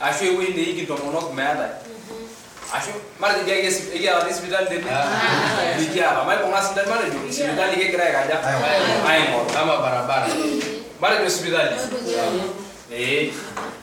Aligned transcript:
ashu 0.00 0.24
ewueji 0.24 0.52
neiki 0.52 0.82
ntomonok 0.82 1.34
meetai 1.34 1.70
ashu 2.74 2.90
matejo 3.20 3.44
diake 3.44 3.66
ekiata 3.94 4.34
sipitali 4.34 4.66
tene 4.68 4.84
mikiata 5.80 6.24
maibung'a 6.24 6.62
sidai 6.68 6.86
matejo 6.86 7.18
sipitali 7.32 7.76
kigira 7.76 8.04
aikaja 8.04 8.36
aing'or 9.08 9.46
Kama 9.54 9.76
barabara. 9.76 10.28
matejo 11.00 11.30
sipitali 11.30 11.74
ee 12.92 13.30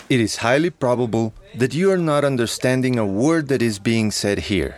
It 0.09 0.19
is 0.19 0.37
highly 0.37 0.69
probable 0.69 1.31
that 1.57 1.73
you 1.73 1.89
are 1.91 2.01
not 2.01 2.23
understanding 2.23 2.99
a 2.99 3.05
word 3.05 3.47
that 3.47 3.61
is 3.61 3.79
being 3.81 4.11
said 4.11 4.39
here. 4.39 4.75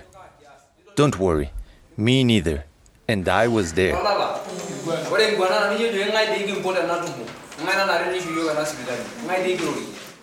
Don't 0.96 1.18
worry, 1.20 1.50
me 1.98 2.24
neither. 2.24 2.64
And 3.08 3.28
I 3.28 3.48
was 3.48 3.74
there. 3.74 3.94
olala 3.96 4.40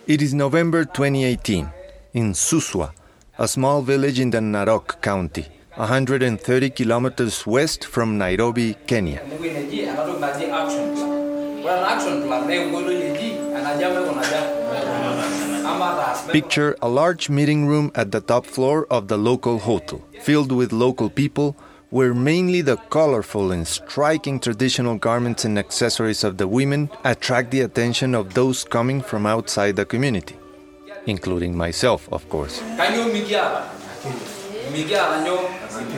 It 0.05 0.21
is 0.21 0.33
November 0.33 0.83
2018 0.83 1.71
in 2.13 2.33
Suswa, 2.33 2.91
a 3.39 3.47
small 3.47 3.81
village 3.81 4.19
in 4.19 4.31
the 4.31 4.39
Narok 4.39 5.01
County, 5.01 5.45
130 5.75 6.69
kilometers 6.71 7.47
west 7.47 7.85
from 7.85 8.17
Nairobi, 8.17 8.75
Kenya. 8.85 9.21
Picture 16.33 16.75
a 16.81 16.89
large 16.89 17.29
meeting 17.29 17.65
room 17.65 17.89
at 17.95 18.11
the 18.11 18.19
top 18.19 18.45
floor 18.45 18.85
of 18.91 19.07
the 19.07 19.17
local 19.17 19.57
hotel, 19.57 20.01
filled 20.19 20.51
with 20.51 20.73
local 20.73 21.09
people, 21.09 21.55
where 21.93 22.15
mainly 22.15 22.61
the 22.61 22.75
colorful 22.89 23.51
and 23.51 23.67
striking 23.67 24.39
traditional 24.39 24.97
garments 24.97 25.45
and 25.45 25.59
accessories 25.59 26.23
of 26.23 26.37
the 26.37 26.47
women 26.47 26.89
attract 27.03 27.51
the 27.51 27.61
attention 27.61 28.15
of 28.15 28.33
those 28.33 28.63
coming 28.63 28.99
from 28.99 29.27
outside 29.27 29.75
the 29.75 29.85
community, 29.85 30.35
including 31.05 31.55
myself, 31.55 32.09
of 32.11 32.27
course. 32.29 32.59
kanyoo 32.77 33.13
mikiata 33.13 33.63
mikiata 34.71 35.21
nyoo 35.23 35.39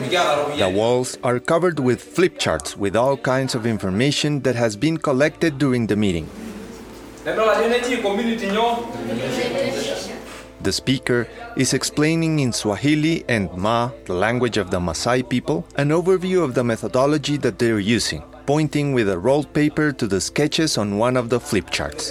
mikiata 0.02 0.58
The 0.58 0.68
walls 0.68 1.16
are 1.22 1.40
covered 1.40 1.80
with 1.80 2.02
flip 2.02 2.38
charts 2.38 2.76
with 2.76 2.94
all 2.94 3.16
kinds 3.16 3.54
of 3.54 3.64
information 3.64 4.42
that 4.42 4.54
has 4.54 4.76
been 4.76 4.98
collected 4.98 5.56
during 5.58 5.86
the 5.86 5.96
meeting. 5.96 6.26
The 10.66 10.72
speaker 10.72 11.28
is 11.54 11.74
explaining 11.74 12.40
in 12.40 12.52
Swahili 12.52 13.24
and 13.28 13.46
Maa, 13.54 13.92
the 14.06 14.14
language 14.14 14.56
of 14.56 14.72
the 14.72 14.80
Maasai 14.80 15.22
people, 15.22 15.64
an 15.76 15.90
overview 15.90 16.42
of 16.42 16.54
the 16.54 16.64
methodology 16.64 17.36
that 17.36 17.60
they're 17.60 17.78
using, 17.78 18.24
pointing 18.46 18.92
with 18.92 19.08
a 19.08 19.16
rolled 19.16 19.54
paper 19.54 19.92
to 19.92 20.08
the 20.08 20.20
sketches 20.20 20.76
on 20.76 20.98
one 20.98 21.16
of 21.16 21.28
the 21.28 21.38
flip 21.38 21.70
charts. 21.70 22.10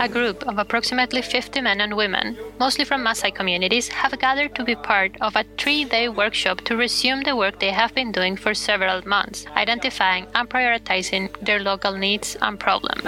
A 0.00 0.08
group 0.08 0.46
of 0.46 0.58
approximately 0.58 1.22
50 1.22 1.60
men 1.60 1.80
and 1.80 1.96
women, 1.96 2.36
mostly 2.58 2.84
from 2.84 3.04
Maasai 3.04 3.34
communities, 3.34 3.88
have 3.88 4.18
gathered 4.18 4.54
to 4.56 4.64
be 4.64 4.74
part 4.74 5.16
of 5.20 5.36
a 5.36 5.44
three 5.56 5.84
day 5.84 6.08
workshop 6.08 6.60
to 6.62 6.76
resume 6.76 7.22
the 7.22 7.36
work 7.36 7.60
they 7.60 7.70
have 7.70 7.94
been 7.94 8.12
doing 8.12 8.36
for 8.36 8.54
several 8.54 9.06
months, 9.06 9.46
identifying 9.56 10.26
and 10.34 10.50
prioritizing 10.50 11.30
their 11.44 11.60
local 11.60 11.96
needs 11.96 12.36
and 12.42 12.58
problems. 12.60 13.02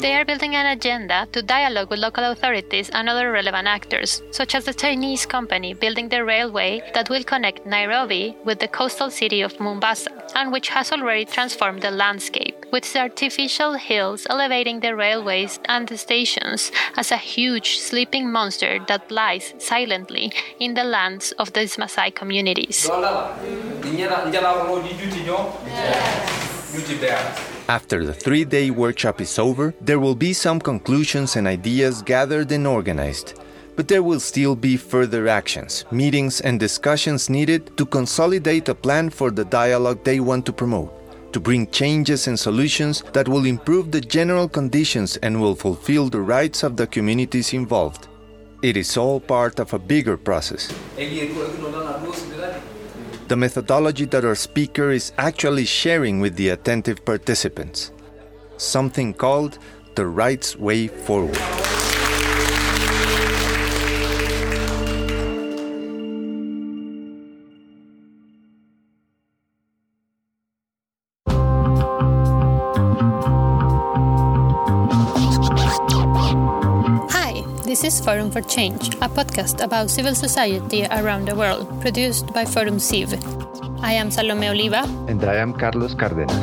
They 0.00 0.14
are 0.14 0.24
building 0.24 0.54
an 0.54 0.66
agenda 0.66 1.28
to 1.32 1.42
dialogue 1.42 1.90
with 1.90 1.98
local 1.98 2.24
authorities 2.24 2.90
and 2.90 3.08
other 3.08 3.32
relevant 3.32 3.66
actors, 3.66 4.22
such 4.30 4.54
as 4.54 4.64
the 4.64 4.74
Chinese 4.74 5.26
company 5.26 5.74
building 5.74 6.08
the 6.08 6.24
railway 6.24 6.82
that 6.94 7.08
will 7.10 7.24
connect 7.24 7.66
Nairobi 7.66 8.36
with 8.44 8.58
the 8.60 8.68
coastal 8.68 9.10
city 9.10 9.40
of 9.40 9.58
Mombasa, 9.58 10.10
and 10.34 10.52
which 10.52 10.68
has 10.68 10.92
already 10.92 11.24
transformed 11.24 11.82
the 11.82 11.90
landscape, 11.90 12.63
with 12.72 12.84
artificial 12.96 13.74
hills 13.74 14.26
elevating 14.30 14.80
the 14.80 14.94
railways 14.94 15.58
and 15.66 15.88
the 15.88 15.98
stations 15.98 16.70
as 16.96 17.10
a 17.12 17.16
huge 17.16 17.78
sleeping 17.78 18.30
monster 18.30 18.78
that 18.88 19.10
lies 19.10 19.54
silently 19.58 20.32
in 20.58 20.74
the 20.74 20.84
lands 20.84 21.32
of 21.38 21.52
these 21.52 21.76
Maasai 21.76 22.14
communities. 22.14 22.88
After 27.68 28.04
the 28.04 28.12
three 28.12 28.44
day 28.44 28.70
workshop 28.70 29.20
is 29.20 29.38
over, 29.38 29.74
there 29.80 29.98
will 29.98 30.14
be 30.14 30.32
some 30.32 30.60
conclusions 30.60 31.36
and 31.36 31.46
ideas 31.46 32.02
gathered 32.02 32.52
and 32.52 32.66
organized. 32.66 33.40
But 33.76 33.88
there 33.88 34.02
will 34.02 34.20
still 34.20 34.54
be 34.54 34.76
further 34.76 35.26
actions, 35.26 35.84
meetings, 35.90 36.40
and 36.40 36.60
discussions 36.60 37.28
needed 37.30 37.76
to 37.76 37.86
consolidate 37.86 38.68
a 38.68 38.74
plan 38.74 39.10
for 39.10 39.30
the 39.30 39.44
dialogue 39.44 40.04
they 40.04 40.20
want 40.20 40.46
to 40.46 40.52
promote, 40.52 40.92
to 41.34 41.40
bring 41.40 41.66
changes 41.66 42.28
and 42.28 42.38
solutions 42.38 43.02
that 43.12 43.28
will 43.28 43.44
improve 43.44 43.90
the 43.90 44.00
general 44.00 44.48
conditions 44.48 45.16
and 45.16 45.40
will 45.40 45.56
fulfill 45.56 46.08
the 46.08 46.20
rights 46.20 46.62
of 46.62 46.76
the 46.76 46.86
communities 46.86 47.52
involved. 47.52 48.06
It 48.62 48.76
is 48.76 48.96
all 48.96 49.18
part 49.18 49.58
of 49.58 49.74
a 49.74 49.78
bigger 49.80 50.16
process. 50.16 50.72
The 53.26 53.36
methodology 53.36 54.04
that 54.06 54.24
our 54.24 54.36
speaker 54.36 54.92
is 54.92 55.12
actually 55.18 55.64
sharing 55.64 56.20
with 56.20 56.36
the 56.36 56.50
attentive 56.50 57.04
participants. 57.04 57.90
Something 58.56 59.12
called 59.12 59.58
the 59.96 60.06
Rights 60.06 60.54
Way 60.56 60.86
Forward. 60.86 61.63
Forum 78.23 78.31
for 78.31 78.41
Change, 78.41 78.95
a 79.01 79.09
podcast 79.09 79.63
about 79.63 79.89
civil 79.89 80.15
society 80.15 80.85
around 80.85 81.27
the 81.27 81.35
world, 81.35 81.67
produced 81.81 82.33
by 82.33 82.45
Forum 82.45 82.79
Civ. 82.79 83.13
I 83.81 83.93
am 83.93 84.11
Salome 84.11 84.49
Oliva. 84.49 84.83
And 85.07 85.23
I 85.23 85.35
am 85.35 85.53
Carlos 85.53 85.93
Cardenas. 85.95 86.33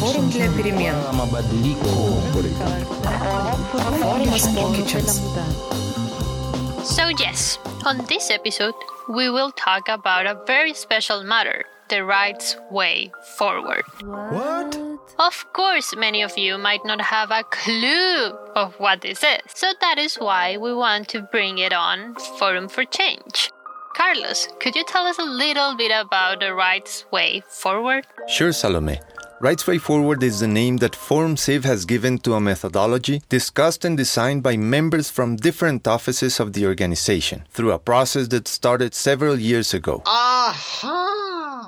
Форум 0.00 0.30
для 0.30 0.48
перемен. 0.56 0.94
So, 6.84 7.08
yes, 7.18 7.58
on 7.84 7.98
this 8.06 8.30
episode, 8.30 8.74
we 9.08 9.30
will 9.30 9.50
talk 9.52 9.88
about 9.88 10.26
a 10.26 10.38
very 10.46 10.74
special 10.74 11.22
matter 11.24 11.64
the 11.88 12.04
rights 12.04 12.56
way 12.70 13.12
forward. 13.36 13.84
What? 14.02 14.89
Of 15.21 15.53
course, 15.53 15.95
many 15.95 16.23
of 16.23 16.35
you 16.35 16.57
might 16.57 16.83
not 16.83 16.99
have 16.99 17.29
a 17.29 17.43
clue 17.43 18.31
of 18.55 18.73
what 18.79 19.01
this 19.01 19.23
is, 19.23 19.41
so 19.53 19.71
that 19.79 19.99
is 19.99 20.15
why 20.15 20.57
we 20.57 20.73
want 20.73 21.09
to 21.09 21.21
bring 21.21 21.59
it 21.59 21.71
on 21.71 22.15
Forum 22.39 22.67
for 22.67 22.85
Change. 22.85 23.51
Carlos, 23.95 24.47
could 24.59 24.75
you 24.75 24.83
tell 24.83 25.05
us 25.05 25.19
a 25.19 25.23
little 25.23 25.75
bit 25.75 25.91
about 25.91 26.39
the 26.39 26.55
rights 26.55 27.05
way 27.11 27.43
forward? 27.47 28.07
Sure, 28.29 28.51
Salome. 28.51 28.99
Rights 29.39 29.67
Way 29.67 29.77
Forward 29.77 30.23
is 30.23 30.39
the 30.39 30.47
name 30.47 30.77
that 30.77 30.95
Forum 30.95 31.37
Civ 31.37 31.65
has 31.65 31.85
given 31.85 32.17
to 32.19 32.33
a 32.33 32.41
methodology 32.41 33.21
discussed 33.29 33.85
and 33.85 33.95
designed 33.95 34.41
by 34.41 34.57
members 34.57 35.11
from 35.11 35.35
different 35.35 35.87
offices 35.87 36.39
of 36.39 36.53
the 36.53 36.65
organization 36.65 37.43
through 37.51 37.73
a 37.73 37.79
process 37.79 38.27
that 38.29 38.47
started 38.47 38.95
several 38.95 39.39
years 39.39 39.71
ago. 39.71 40.01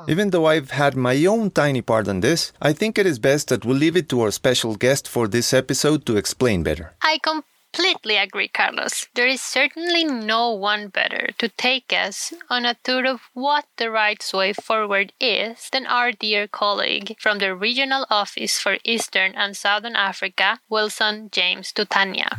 Even 0.07 0.29
though 0.31 0.45
I've 0.45 0.71
had 0.71 0.95
my 0.95 1.25
own 1.25 1.51
tiny 1.51 1.81
part 1.81 2.07
on 2.07 2.21
this, 2.21 2.51
I 2.61 2.73
think 2.73 2.97
it 2.97 3.05
is 3.05 3.19
best 3.19 3.49
that 3.49 3.65
we 3.65 3.73
leave 3.73 3.95
it 3.95 4.09
to 4.09 4.21
our 4.21 4.31
special 4.31 4.75
guest 4.75 5.07
for 5.07 5.27
this 5.27 5.53
episode 5.53 6.05
to 6.05 6.17
explain 6.17 6.63
better. 6.63 6.93
I 7.01 7.19
completely 7.19 8.17
agree, 8.17 8.47
Carlos. 8.47 9.07
There 9.15 9.27
is 9.27 9.41
certainly 9.41 10.03
no 10.03 10.51
one 10.51 10.89
better 10.89 11.29
to 11.37 11.49
take 11.49 11.91
us 11.91 12.33
on 12.49 12.65
a 12.65 12.77
tour 12.83 13.05
of 13.05 13.21
what 13.33 13.65
the 13.77 13.89
rights 13.89 14.33
way 14.33 14.53
forward 14.53 15.13
is 15.19 15.69
than 15.71 15.85
our 15.87 16.11
dear 16.11 16.47
colleague 16.47 17.15
from 17.19 17.39
the 17.39 17.55
Regional 17.55 18.05
Office 18.09 18.59
for 18.59 18.77
Eastern 18.83 19.33
and 19.35 19.57
Southern 19.57 19.95
Africa, 19.95 20.59
Wilson 20.69 21.29
James 21.31 21.71
Tutania. 21.73 22.37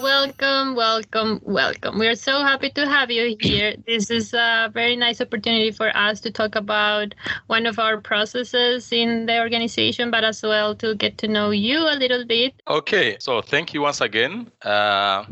Welcome, 0.00 0.74
welcome, 0.74 1.40
welcome. 1.42 1.98
We 1.98 2.08
are 2.08 2.14
so 2.14 2.40
happy 2.40 2.70
to 2.70 2.88
have 2.88 3.10
you 3.10 3.36
here. 3.40 3.74
This 3.86 4.10
is 4.10 4.32
a 4.32 4.70
very 4.72 4.96
nice 4.96 5.20
opportunity 5.20 5.70
for 5.70 5.94
us 5.94 6.20
to 6.20 6.30
talk 6.30 6.54
about 6.54 7.14
one 7.48 7.66
of 7.66 7.78
our 7.78 8.00
processes 8.00 8.90
in 8.90 9.26
the 9.26 9.38
organization, 9.40 10.10
but 10.10 10.24
as 10.24 10.42
well 10.42 10.74
to 10.76 10.94
get 10.94 11.18
to 11.18 11.28
know 11.28 11.50
you 11.50 11.78
a 11.78 11.96
little 11.96 12.24
bit 12.24 12.54
Okay, 12.68 13.16
so 13.18 13.42
thank 13.42 13.74
you 13.74 13.82
once 13.82 14.00
again. 14.00 14.50
Uh, 14.62 15.24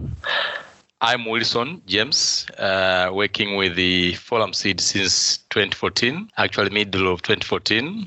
I'm 1.01 1.25
Wilson 1.25 1.81
James, 1.87 2.47
uh, 2.59 3.11
working 3.13 3.57
with 3.57 3.77
the 3.77 4.15
Forum 4.17 4.53
Syd 4.53 4.81
since 4.81 5.39
2014, 5.49 6.31
actually 6.37 6.69
middle 6.69 7.11
of 7.11 7.23
2014. 7.23 8.07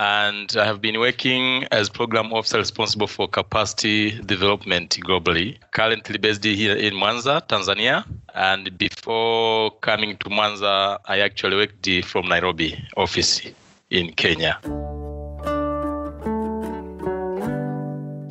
And 0.00 0.56
I 0.56 0.64
have 0.64 0.80
been 0.80 0.98
working 0.98 1.64
as 1.72 1.90
program 1.90 2.32
officer 2.32 2.56
responsible 2.56 3.06
for 3.06 3.28
capacity 3.28 4.12
development 4.22 4.98
globally. 5.04 5.58
Currently 5.72 6.16
based 6.16 6.42
here 6.42 6.74
in 6.74 6.94
Mwanza, 6.94 7.46
Tanzania, 7.46 8.06
and 8.34 8.78
before 8.78 9.72
coming 9.82 10.16
to 10.16 10.30
Mwanza, 10.30 10.98
I 11.04 11.20
actually 11.20 11.56
worked 11.56 11.86
from 12.06 12.28
Nairobi 12.28 12.82
office 12.96 13.42
in 13.90 14.12
Kenya. 14.14 14.58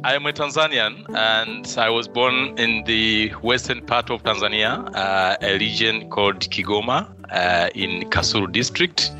I 0.01 0.15
am 0.15 0.25
a 0.25 0.33
Tanzanian 0.33 1.05
and 1.15 1.75
I 1.77 1.89
was 1.91 2.07
born 2.07 2.57
in 2.57 2.83
the 2.85 3.29
western 3.43 3.85
part 3.85 4.09
of 4.09 4.23
Tanzania, 4.23 4.89
uh, 4.95 5.37
a 5.39 5.59
region 5.59 6.09
called 6.09 6.39
Kigoma 6.49 7.13
uh, 7.29 7.69
in 7.75 8.09
Kasulu 8.09 8.51
district. 8.51 9.11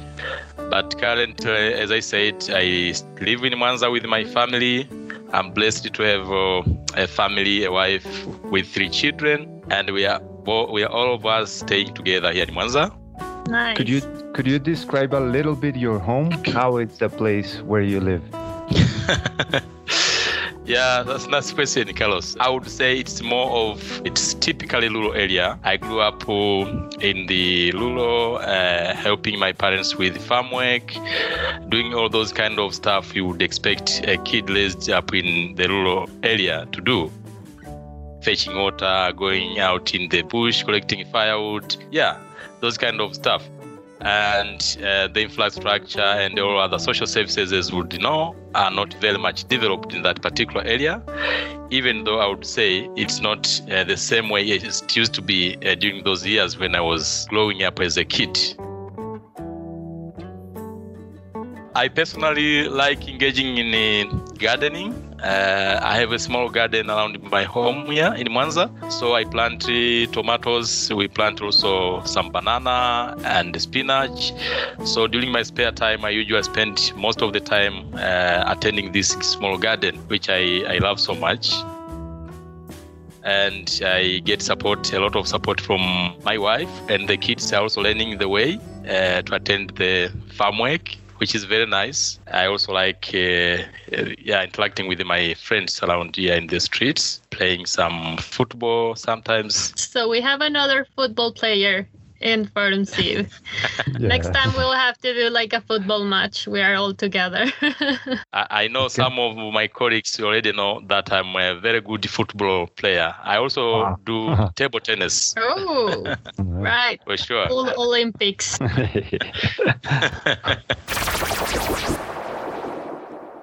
But 0.70 1.00
currently, 1.00 1.74
as 1.74 1.92
I 1.92 2.00
said, 2.00 2.46
I 2.50 2.94
live 3.22 3.44
in 3.44 3.54
Mwanza 3.54 3.92
with 3.92 4.06
my 4.06 4.24
family. 4.24 4.88
I'm 5.34 5.52
blessed 5.52 5.94
to 5.94 6.04
have 6.04 6.32
uh, 6.32 6.62
a 6.96 7.08
family, 7.08 7.66
a 7.66 7.72
wife 7.72 8.26
with 8.44 8.68
three 8.68 8.90
children, 8.90 9.64
and 9.72 9.90
we 9.92 10.06
are 10.06 10.22
we 10.46 10.84
are 10.84 10.92
all 10.92 11.14
of 11.14 11.26
us 11.26 11.52
staying 11.52 11.94
together 11.94 12.32
here 12.32 12.46
in 12.48 12.54
Mwanza. 12.54 12.92
Nice. 13.48 13.78
Could 13.78 13.90
you 13.90 14.02
could 14.34 14.46
you 14.46 14.60
describe 14.60 15.14
a 15.14 15.20
little 15.20 15.56
bit 15.56 15.76
your 15.76 15.98
home? 15.98 16.32
How 16.54 16.78
is 16.78 16.98
the 17.00 17.10
place 17.10 17.62
where 17.62 17.82
you 17.82 18.00
live? 18.00 18.24
Yeah, 20.70 21.02
that's 21.02 21.26
nice 21.26 21.52
question, 21.52 21.92
Carlos. 21.96 22.38
I 22.40 22.48
would 22.48 22.70
say 22.70 23.00
it's 23.00 23.24
more 23.24 23.50
of 23.50 24.04
it's 24.06 24.36
typically 24.36 24.88
rural 24.88 25.16
area. 25.16 25.58
I 25.64 25.78
grew 25.78 26.00
up 26.00 26.30
uh, 26.30 26.90
in 27.02 27.26
the 27.26 27.72
rural, 27.72 28.36
uh, 28.36 28.94
helping 28.94 29.40
my 29.40 29.52
parents 29.52 29.96
with 29.96 30.16
farm 30.22 30.52
work, 30.52 30.94
doing 31.70 31.96
all 31.96 32.08
those 32.08 32.32
kind 32.32 32.60
of 32.60 32.76
stuff 32.76 33.16
you 33.16 33.26
would 33.26 33.42
expect 33.42 34.08
a 34.08 34.18
kid 34.18 34.48
raised 34.48 34.92
up 34.92 35.12
in 35.12 35.56
the 35.56 35.68
rural 35.68 36.08
area 36.22 36.68
to 36.72 36.82
do. 36.82 37.12
Fetching 38.22 38.56
water, 38.56 39.12
going 39.18 39.58
out 39.58 39.96
in 39.96 40.08
the 40.10 40.22
bush, 40.22 40.62
collecting 40.62 41.04
firewood. 41.06 41.78
Yeah, 41.90 42.20
those 42.60 42.78
kind 42.78 43.02
of 43.02 43.16
stuff 43.16 43.44
and 44.02 44.78
uh, 44.82 45.08
the 45.10 45.22
infrastructure 45.22 46.00
and 46.00 46.40
all 46.40 46.60
other 46.60 46.80
social 46.80 47.08
services, 47.08 47.52
as 47.52 47.72
would 47.74 48.00
know, 48.00 48.36
are 48.56 48.72
not 48.72 48.94
very 48.96 49.18
much 49.18 49.46
developed 49.48 49.94
in 49.94 50.02
that 50.04 50.22
particular 50.22 50.64
area. 50.64 51.02
Even 51.70 52.04
though 52.06 52.20
I 52.20 52.28
would 52.28 52.46
say 52.46 52.90
it's 52.96 53.20
not 53.20 53.62
uh, 53.70 53.84
the 53.84 53.98
same 53.98 54.30
way 54.30 54.44
it 54.46 54.96
used 54.96 55.14
to 55.14 55.22
be 55.22 55.58
uh, 55.66 55.76
during 55.76 56.04
those 56.04 56.26
years 56.26 56.58
when 56.58 56.76
I 56.76 56.82
was 56.82 57.28
growing 57.30 57.64
up 57.64 57.80
as 57.80 57.98
a 57.98 58.06
kid. 58.06 58.38
I 61.76 61.88
personally 61.88 62.68
like 62.68 63.08
engaging 63.08 63.58
in 63.58 64.26
gardening. 64.40 65.09
Uh, 65.24 65.80
I 65.84 65.98
have 65.98 66.14
a 66.14 66.20
small 66.20 66.50
garden 66.50 66.90
around 66.90 67.22
my 67.24 67.44
home 67.44 67.86
here 67.92 68.14
in 68.14 68.28
Mwanza. 68.28 68.70
So 68.92 69.16
I 69.16 69.26
plant 69.26 69.62
tomatoes. 70.14 70.92
We 70.94 71.08
plant 71.08 71.42
also 71.42 72.02
some 72.04 72.32
banana 72.32 73.18
and 73.26 73.60
spinach. 73.62 74.34
So 74.86 75.08
during 75.08 75.32
my 75.32 75.44
spare 75.44 75.72
time, 75.72 76.06
I 76.06 76.12
usually 76.12 76.44
spend 76.44 76.94
most 76.96 77.22
of 77.22 77.34
the 77.34 77.42
time 77.42 77.94
uh, 77.96 78.44
attending 78.48 78.94
this 78.94 79.10
small 79.10 79.58
garden, 79.58 79.98
which 80.08 80.30
I, 80.30 80.64
I 80.68 80.78
love 80.78 81.00
so 81.00 81.14
much 81.14 81.54
and 83.24 83.82
I 83.86 84.20
get 84.24 84.42
support, 84.42 84.92
a 84.94 85.00
lot 85.00 85.16
of 85.16 85.28
support 85.28 85.60
from 85.60 85.82
my 86.24 86.38
wife, 86.38 86.70
and 86.90 87.08
the 87.08 87.18
kids 87.18 87.52
are 87.52 87.62
also 87.62 87.82
learning 87.82 88.18
the 88.18 88.30
way 88.30 88.58
uh, 88.88 89.22
to 89.22 89.36
attend 89.36 89.72
the 89.72 90.12
farm 90.32 90.58
work 90.58 90.96
which 91.20 91.36
is 91.36 91.44
very 91.44 91.66
nice. 91.66 92.20
I 92.32 92.46
also 92.48 92.74
like, 92.74 93.10
uh, 93.14 93.58
yeah, 94.18 94.44
interacting 94.44 94.88
with 94.88 95.02
my 95.04 95.34
friends 95.36 95.82
around 95.84 96.16
here 96.16 96.36
in 96.36 96.48
the 96.48 96.60
streets, 96.60 97.22
playing 97.30 97.66
some 97.66 98.18
football 98.18 98.96
sometimes. 98.96 99.74
So 99.76 100.10
we 100.10 100.22
have 100.22 100.42
another 100.42 100.86
football 100.96 101.34
player 101.34 101.88
in 102.22 102.46
Forum 102.48 102.86
Civ. 102.94 103.42
Yeah. 103.88 104.08
Next 104.08 104.34
time 104.34 104.52
we'll 104.56 104.74
have 104.74 104.98
to 105.00 105.14
do 105.14 105.30
like 105.30 105.54
a 105.54 105.62
football 105.62 106.04
match. 106.06 106.48
We 106.48 106.62
are 106.62 106.76
all 106.76 106.94
together. 106.94 107.46
I, 108.34 108.48
I 108.64 108.68
know 108.68 108.88
some 108.88 109.20
of 109.20 109.36
my 109.54 109.68
colleagues 109.68 110.20
already 110.20 110.52
know 110.52 110.82
that 110.88 111.12
I'm 111.12 111.36
a 111.36 111.60
very 111.60 111.82
good 111.82 112.10
football 112.10 112.68
player. 112.68 113.14
I 113.24 113.38
also 113.38 113.70
Wow. 113.84 114.00
do 114.06 114.36
table 114.56 114.80
tennis 114.80 115.34
oh, 115.38 116.16
right. 116.40 117.00
for 117.06 117.18
sure. 117.18 117.48
Full 117.48 117.70
Olympics. 117.78 118.58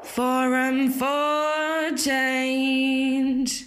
Forum 0.02 0.90
for 0.92 1.96
change. 1.96 3.64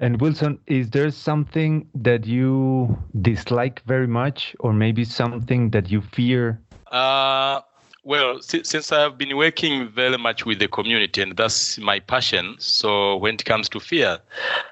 And 0.00 0.18
Wilson, 0.18 0.58
is 0.66 0.88
there 0.90 1.10
something 1.10 1.86
that 1.94 2.26
you 2.26 2.98
dislike 3.20 3.82
very 3.84 4.06
much, 4.06 4.56
or 4.58 4.72
maybe 4.72 5.04
something 5.04 5.70
that 5.70 5.90
you 5.90 6.00
fear? 6.00 6.58
Uh, 6.90 7.60
well, 8.02 8.40
since 8.40 8.92
I've 8.92 9.18
been 9.18 9.36
working 9.36 9.90
very 9.90 10.16
much 10.16 10.46
with 10.46 10.58
the 10.58 10.68
community, 10.68 11.20
and 11.20 11.36
that's 11.36 11.78
my 11.78 12.00
passion. 12.00 12.56
So 12.58 13.16
when 13.16 13.34
it 13.34 13.44
comes 13.44 13.68
to 13.68 13.78
fear, 13.78 14.18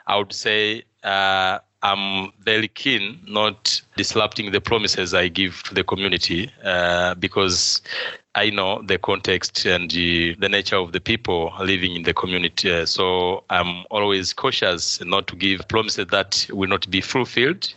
I 0.07 0.17
would 0.17 0.33
say 0.33 0.85
uh, 1.05 1.59
I'm 1.83 2.33
very 2.41 2.69
keen 2.69 3.21
not 3.27 3.81
disrupting 3.97 4.51
the 4.51 4.61
promises 4.61 5.15
I 5.15 5.29
give 5.29 5.63
to 5.65 5.75
the 5.75 5.85
community 5.85 6.51
uh, 6.65 7.15
because 7.15 7.83
I 8.35 8.51
know 8.51 8.83
the 8.83 8.99
context 8.99 9.65
and 9.65 9.91
the, 9.91 10.35
the 10.37 10.49
nature 10.49 10.77
of 10.77 10.93
the 10.93 11.01
people 11.01 11.53
living 11.61 11.95
in 11.95 12.03
the 12.03 12.15
community. 12.15 12.73
Uh, 12.73 12.87
so 12.87 13.45
I'm 13.51 13.85
always 13.91 14.33
cautious 14.33 15.01
not 15.05 15.29
to 15.29 15.37
give 15.37 15.69
promises 15.69 16.07
that 16.09 16.47
will 16.51 16.69
not 16.69 16.91
be 16.91 17.01
fulfilled 17.01 17.73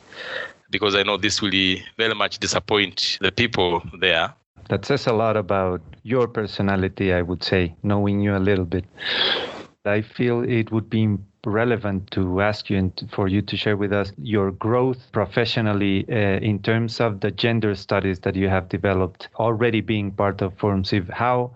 because 0.71 0.95
I 0.95 1.03
know 1.03 1.17
this 1.17 1.41
will 1.41 1.51
very 1.97 2.15
much 2.15 2.39
disappoint 2.39 3.17
the 3.21 3.31
people 3.31 3.83
there. 3.99 4.33
That 4.69 4.85
says 4.85 5.05
a 5.05 5.13
lot 5.13 5.35
about 5.35 5.81
your 6.03 6.27
personality, 6.27 7.13
I 7.13 7.21
would 7.21 7.43
say, 7.43 7.75
knowing 7.83 8.21
you 8.21 8.35
a 8.35 8.39
little 8.39 8.65
bit. 8.65 8.85
I 9.85 10.01
feel 10.01 10.43
it 10.43 10.71
would 10.71 10.89
be 10.89 11.17
relevant 11.45 12.11
to 12.11 12.41
ask 12.41 12.69
you 12.69 12.77
and 12.77 13.09
for 13.11 13.27
you 13.27 13.41
to 13.41 13.57
share 13.57 13.77
with 13.77 13.91
us 13.91 14.11
your 14.17 14.51
growth 14.51 15.11
professionally 15.11 16.05
uh, 16.09 16.39
in 16.39 16.59
terms 16.59 16.99
of 16.99 17.19
the 17.21 17.31
gender 17.31 17.75
studies 17.75 18.19
that 18.19 18.35
you 18.35 18.47
have 18.47 18.69
developed 18.69 19.29
already 19.35 19.81
being 19.81 20.11
part 20.11 20.41
of 20.41 20.53
Forum 20.57 20.83
Civ. 20.83 21.09
How, 21.09 21.51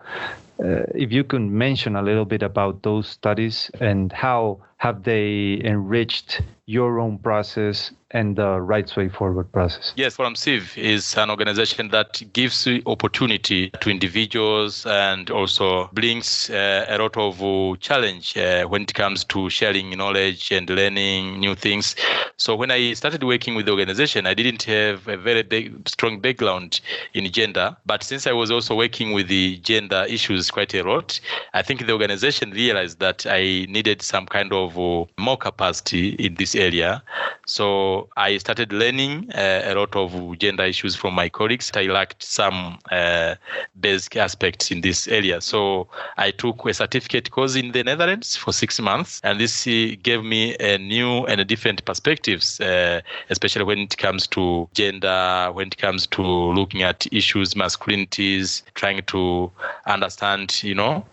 uh, 0.63 0.83
if 0.95 1.11
you 1.11 1.23
can 1.23 1.55
mention 1.57 1.95
a 1.95 2.01
little 2.01 2.25
bit 2.25 2.43
about 2.43 2.81
those 2.83 3.07
studies 3.07 3.69
and 3.79 4.11
how 4.11 4.59
have 4.77 5.03
they 5.03 5.61
enriched 5.63 6.41
your 6.65 6.99
own 6.99 7.17
process 7.19 7.91
and 8.15 8.38
the 8.38 8.62
Rights 8.62 8.95
Way 8.95 9.09
Forward 9.09 9.51
process? 9.51 9.94
Yes, 9.97 10.15
Forum 10.15 10.35
Civ 10.35 10.77
is 10.77 11.15
an 11.17 11.29
organization 11.29 11.89
that 11.89 12.23
gives 12.31 12.65
opportunity 12.85 13.71
to 13.81 13.89
individuals 13.89 14.86
and 14.86 15.29
also 15.29 15.89
brings 15.91 16.50
uh, 16.50 16.86
a 16.88 16.98
lot 16.98 17.17
of 17.17 17.43
uh, 17.43 17.75
challenge 17.81 18.38
uh, 18.38 18.63
when 18.63 18.84
it 18.84 18.93
comes 18.93 19.25
to 19.25 19.50
sharing 19.50 19.89
knowledge 19.89 20.51
and 20.51 20.69
learning 20.69 21.39
new 21.41 21.55
things. 21.55 21.95
So 22.38 22.55
when 22.55 22.72
I 22.72 22.93
started 22.93 23.24
working 23.24 23.53
with 23.55 23.65
the 23.65 23.72
organization, 23.74 24.25
I 24.25 24.34
didn't 24.34 24.63
have 24.63 25.07
a 25.10 25.17
very 25.17 25.43
big, 25.43 25.88
strong 25.88 26.22
background 26.22 26.79
in 27.13 27.29
gender. 27.31 27.75
But 27.86 28.01
since 28.01 28.27
I 28.27 28.31
was 28.31 28.50
also 28.50 28.75
working 28.75 29.12
with 29.12 29.27
the 29.27 29.57
gender 29.57 30.05
issues 30.07 30.50
quite 30.51 30.74
a 30.74 30.84
lot, 30.84 31.19
I 31.53 31.62
think 31.62 31.86
the 31.86 31.91
organization 31.91 32.51
realized 32.51 33.00
that 33.00 33.25
I 33.25 33.65
needed 33.69 34.01
some 34.01 34.25
kind 34.25 34.53
of 34.53 34.79
uh, 34.79 35.05
more 35.17 35.38
capacity 35.38 36.10
in 36.15 36.36
this 36.36 36.55
area. 36.55 37.03
So 37.45 38.04
I 38.17 38.38
started 38.38 38.74
learning 38.74 39.31
uh, 39.33 39.62
a 39.65 39.75
lot 39.75 39.95
of 39.95 40.38
gender 40.39 40.63
issues 40.63 40.95
from 40.95 41.13
my 41.13 41.29
colleagues. 41.29 41.71
I 41.74 41.83
lacked 41.83 42.24
some 42.24 42.79
uh, 42.91 43.35
basic 43.79 44.17
aspects 44.17 44.71
in 44.71 44.81
this 44.81 45.07
area. 45.07 45.41
So 45.41 45.88
I 46.17 46.31
took 46.31 46.65
a 46.65 46.74
certificate 46.74 47.31
course 47.31 47.55
in 47.55 47.71
the 47.71 47.83
Netherlands 47.83 48.35
for 48.35 48.51
six 48.51 48.79
months, 48.81 49.21
and 49.24 49.39
this 49.39 49.65
uh, 49.67 49.95
gave 50.03 50.24
me 50.24 50.55
a 50.59 50.77
new 50.77 51.25
and 51.25 51.39
a 51.39 51.45
different 51.45 51.85
perspectives, 51.85 52.59
uh, 52.59 53.01
especially 53.29 53.63
when 53.63 53.79
it 53.79 53.97
comes 53.97 54.27
to 54.27 54.67
gender, 54.74 55.50
when 55.53 55.67
it 55.67 55.77
comes 55.77 56.07
to 56.07 56.21
looking 56.21 56.83
at 56.83 57.07
issues, 57.13 57.53
masculinities, 57.53 58.63
trying 58.74 59.01
to 59.03 59.51
understand, 59.85 60.62
you 60.63 60.75
know, 60.75 61.05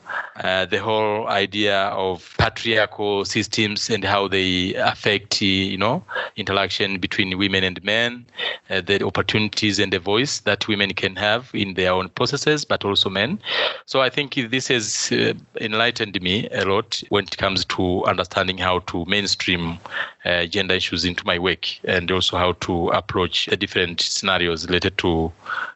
uh, 0.42 0.66
the 0.66 0.78
whole 0.78 1.28
idea 1.28 1.84
of 1.88 2.34
patriarchal 2.38 3.24
systems 3.24 3.88
and 3.90 4.04
how 4.04 4.26
they 4.26 4.74
affect, 4.74 5.40
uh, 5.42 5.44
you 5.44 5.78
know, 5.78 6.02
interaction 6.36 6.81
between 7.00 7.38
women 7.38 7.64
and 7.64 7.82
men, 7.84 8.26
uh, 8.70 8.80
the 8.80 9.04
opportunities 9.04 9.78
and 9.78 9.92
the 9.92 9.98
voice 9.98 10.40
that 10.40 10.68
women 10.68 10.92
can 10.94 11.16
have 11.16 11.50
in 11.54 11.74
their 11.74 11.92
own 11.92 12.08
processes, 12.10 12.64
but 12.64 12.84
also 12.84 13.08
men. 13.08 13.38
So 13.86 14.00
I 14.00 14.10
think 14.10 14.34
this 14.34 14.68
has 14.68 15.10
uh, 15.12 15.34
enlightened 15.60 16.20
me 16.20 16.48
a 16.50 16.64
lot 16.64 17.02
when 17.08 17.24
it 17.24 17.36
comes 17.36 17.64
to 17.66 18.04
understanding 18.04 18.58
how 18.58 18.80
to 18.80 19.04
mainstream 19.06 19.78
uh, 20.24 20.46
gender 20.46 20.74
issues 20.74 21.04
into 21.04 21.24
my 21.26 21.38
work 21.38 21.66
and 21.84 22.10
also 22.10 22.36
how 22.36 22.52
to 22.52 22.88
approach 22.88 23.46
different 23.58 24.00
scenarios 24.00 24.66
related 24.66 24.98
to 24.98 25.32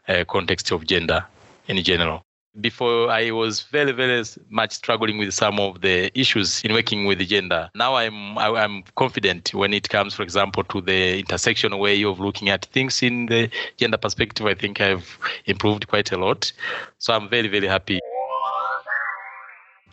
uh, 0.08 0.24
context 0.28 0.70
of 0.70 0.86
gender 0.86 1.24
in 1.68 1.82
general. 1.82 2.25
Before 2.60 3.10
I 3.10 3.30
was 3.30 3.62
very, 3.62 3.92
very 3.92 4.24
much 4.50 4.72
struggling 4.72 5.18
with 5.18 5.32
some 5.34 5.58
of 5.58 5.80
the 5.80 6.16
issues 6.18 6.62
in 6.64 6.72
working 6.72 7.04
with 7.04 7.18
gender. 7.20 7.70
Now 7.74 7.94
I'm 7.96 8.38
I, 8.38 8.48
am 8.48 8.54
i 8.56 8.64
am 8.64 8.84
confident 8.96 9.52
when 9.54 9.74
it 9.74 9.88
comes, 9.88 10.14
for 10.14 10.22
example, 10.22 10.64
to 10.64 10.80
the 10.80 11.22
intersectional 11.22 11.78
way 11.78 12.02
of 12.04 12.20
looking 12.20 12.48
at 12.48 12.64
things 12.66 13.02
in 13.02 13.26
the 13.26 13.50
gender 13.76 13.98
perspective. 13.98 14.46
I 14.46 14.54
think 14.54 14.80
I've 14.80 15.18
improved 15.46 15.88
quite 15.88 16.12
a 16.12 16.16
lot. 16.16 16.52
So 16.98 17.14
I'm 17.14 17.28
very, 17.28 17.48
very 17.48 17.66
happy. 17.66 18.00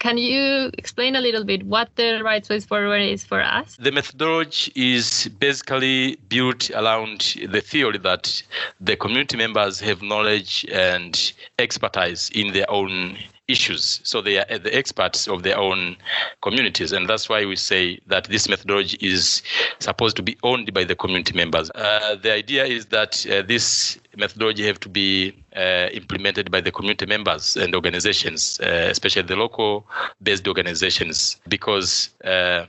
Can 0.03 0.17
you 0.17 0.69
explain 0.77 1.15
a 1.15 1.21
little 1.21 1.45
bit 1.45 1.63
what 1.63 1.87
the 1.95 2.21
right 2.25 2.45
way 2.49 2.59
forward 2.59 2.97
is 2.97 3.23
for 3.23 3.41
us? 3.41 3.77
The 3.79 3.89
methodology 3.89 4.69
is 4.75 5.29
basically 5.39 6.17
built 6.27 6.69
around 6.71 7.37
the 7.47 7.61
theory 7.61 7.99
that 7.99 8.43
the 8.81 8.97
community 8.97 9.37
members 9.37 9.79
have 9.79 10.01
knowledge 10.01 10.65
and 10.69 11.31
expertise 11.57 12.29
in 12.35 12.51
their 12.51 12.69
own 12.69 13.17
issues. 13.47 13.99
So 14.03 14.21
they 14.21 14.37
are 14.37 14.57
the 14.57 14.73
experts 14.75 15.27
of 15.27 15.43
their 15.43 15.57
own 15.57 15.97
communities. 16.41 16.91
And 16.93 17.09
that's 17.09 17.27
why 17.27 17.45
we 17.45 17.55
say 17.55 17.99
that 18.07 18.25
this 18.25 18.47
methodology 18.47 18.97
is 19.01 19.41
supposed 19.79 20.15
to 20.17 20.23
be 20.23 20.37
owned 20.43 20.73
by 20.73 20.85
the 20.85 20.95
community 20.95 21.33
members. 21.35 21.69
Uh, 21.75 22.15
the 22.15 22.31
idea 22.31 22.65
is 22.65 22.85
that 22.87 23.25
uh, 23.27 23.41
this 23.41 23.99
methodology 24.15 24.65
have 24.65 24.79
to 24.79 24.89
be 24.89 25.33
uh, 25.55 25.89
implemented 25.91 26.51
by 26.51 26.61
the 26.61 26.71
community 26.71 27.05
members 27.05 27.57
and 27.57 27.75
organizations, 27.75 28.59
uh, 28.61 28.87
especially 28.89 29.23
the 29.23 29.35
local 29.35 29.85
based 30.21 30.47
organizations, 30.47 31.37
because 31.49 32.09
uh, 32.23 32.65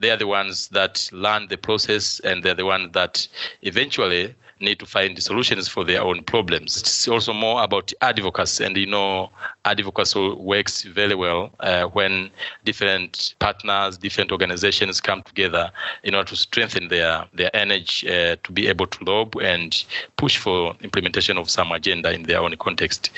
they 0.00 0.10
are 0.10 0.16
the 0.16 0.26
ones 0.26 0.68
that 0.68 1.08
learn 1.12 1.48
the 1.48 1.56
process 1.56 2.20
and 2.20 2.42
they're 2.42 2.54
the 2.54 2.66
ones 2.66 2.92
that 2.92 3.26
eventually 3.62 4.34
need 4.60 4.78
to 4.78 4.86
find 4.86 5.20
solutions 5.22 5.68
for 5.68 5.84
their 5.84 6.02
own 6.02 6.22
problems. 6.24 6.76
It's 6.76 7.08
also 7.08 7.32
more 7.32 7.62
about 7.62 7.92
advocacy, 8.00 8.64
and 8.64 8.76
you 8.76 8.86
know, 8.86 9.30
advocacy 9.64 10.34
works 10.34 10.82
very 10.82 11.14
well 11.14 11.50
uh, 11.60 11.84
when 11.86 12.30
different 12.64 13.34
partners, 13.38 13.98
different 13.98 14.32
organizations 14.32 15.00
come 15.00 15.22
together 15.22 15.70
in 16.02 16.14
order 16.14 16.28
to 16.30 16.36
strengthen 16.36 16.88
their 16.88 17.24
their 17.32 17.54
energy 17.54 18.08
uh, 18.08 18.36
to 18.44 18.52
be 18.52 18.66
able 18.68 18.86
to 18.86 19.04
lobby 19.04 19.44
and 19.44 19.84
push 20.16 20.36
for 20.36 20.74
implementation 20.82 21.38
of 21.38 21.48
some 21.50 21.72
agenda 21.72 22.12
in 22.12 22.24
their 22.24 22.40
own 22.40 22.56
context. 22.56 23.10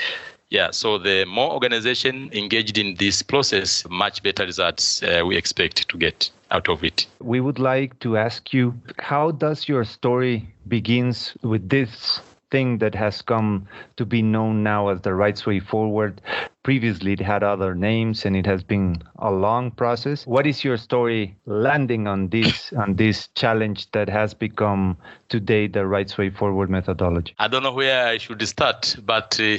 Yeah, 0.51 0.73
so 0.73 0.99
the 0.99 1.25
more 1.27 1.53
organization 1.53 2.29
engaged 2.33 2.77
in 2.77 2.97
this 2.97 3.23
process, 3.23 3.87
much 3.89 4.21
better 4.23 4.45
results 4.45 5.01
uh, 5.03 5.23
we 5.25 5.37
expect 5.37 5.89
to 5.89 5.97
get 5.97 6.29
out 6.51 6.69
of 6.69 6.83
it. 6.83 7.07
We 7.21 7.41
would 7.41 7.61
like 7.61 8.01
to 8.01 8.17
ask 8.17 8.53
you, 8.53 8.75
how 8.99 9.31
does 9.31 9.69
your 9.69 9.85
story 9.85 10.53
begins 10.67 11.35
with 11.43 11.69
this 11.69 12.21
thing 12.51 12.79
that 12.79 12.95
has 12.95 13.23
come 13.23 13.67
to 13.97 14.05
be 14.05 14.23
known 14.23 14.63
now 14.63 14.89
as 14.89 15.01
the 15.03 15.15
Rights 15.15 15.47
Way 15.47 15.61
Forward. 15.61 16.21
Previously, 16.63 17.15
it 17.15 17.21
had 17.21 17.43
other 17.43 17.75
names, 17.75 18.27
and 18.27 18.37
it 18.37 18.45
has 18.45 18.63
been 18.63 19.03
a 19.19 19.31
long 19.31 19.71
process. 19.71 20.27
What 20.27 20.47
is 20.47 20.63
your 20.63 20.77
story 20.77 21.35
landing 21.47 22.07
on 22.07 22.29
this 22.29 22.73
on 22.75 22.97
this 22.97 23.29
challenge 23.29 23.91
that 23.93 24.11
has 24.11 24.35
become 24.35 24.97
today 25.31 25.69
the 25.69 25.87
Rights 25.87 26.19
Way 26.19 26.29
Forward 26.29 26.69
methodology? 26.69 27.35
I 27.39 27.49
don't 27.49 27.63
know 27.63 27.73
where 27.73 28.07
I 28.07 28.19
should 28.19 28.47
start, 28.47 28.97
but 29.07 29.41
uh, 29.41 29.57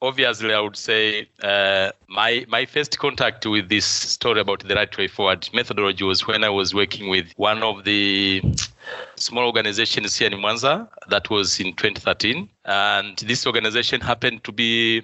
obviously, 0.00 0.52
I 0.52 0.60
would 0.60 0.76
say 0.76 1.28
uh, 1.44 1.92
my 2.08 2.44
my 2.48 2.66
first 2.66 2.98
contact 2.98 3.46
with 3.46 3.68
this 3.68 3.84
story 3.84 4.40
about 4.40 4.66
the 4.66 4.74
Right 4.74 4.98
Way 4.98 5.06
Forward 5.06 5.48
methodology 5.54 6.04
was 6.04 6.26
when 6.26 6.42
I 6.42 6.50
was 6.50 6.74
working 6.74 7.08
with 7.08 7.32
one 7.36 7.62
of 7.62 7.84
the 7.84 8.42
small 9.16 9.44
organizations 9.44 10.16
here 10.16 10.28
in 10.30 10.38
Mwanza. 10.38 10.88
That 11.08 11.30
was 11.30 11.60
in 11.60 11.74
2013. 11.74 12.48
And 12.64 13.16
this 13.18 13.46
organization 13.46 14.00
happened 14.00 14.44
to 14.44 14.52
be 14.52 15.02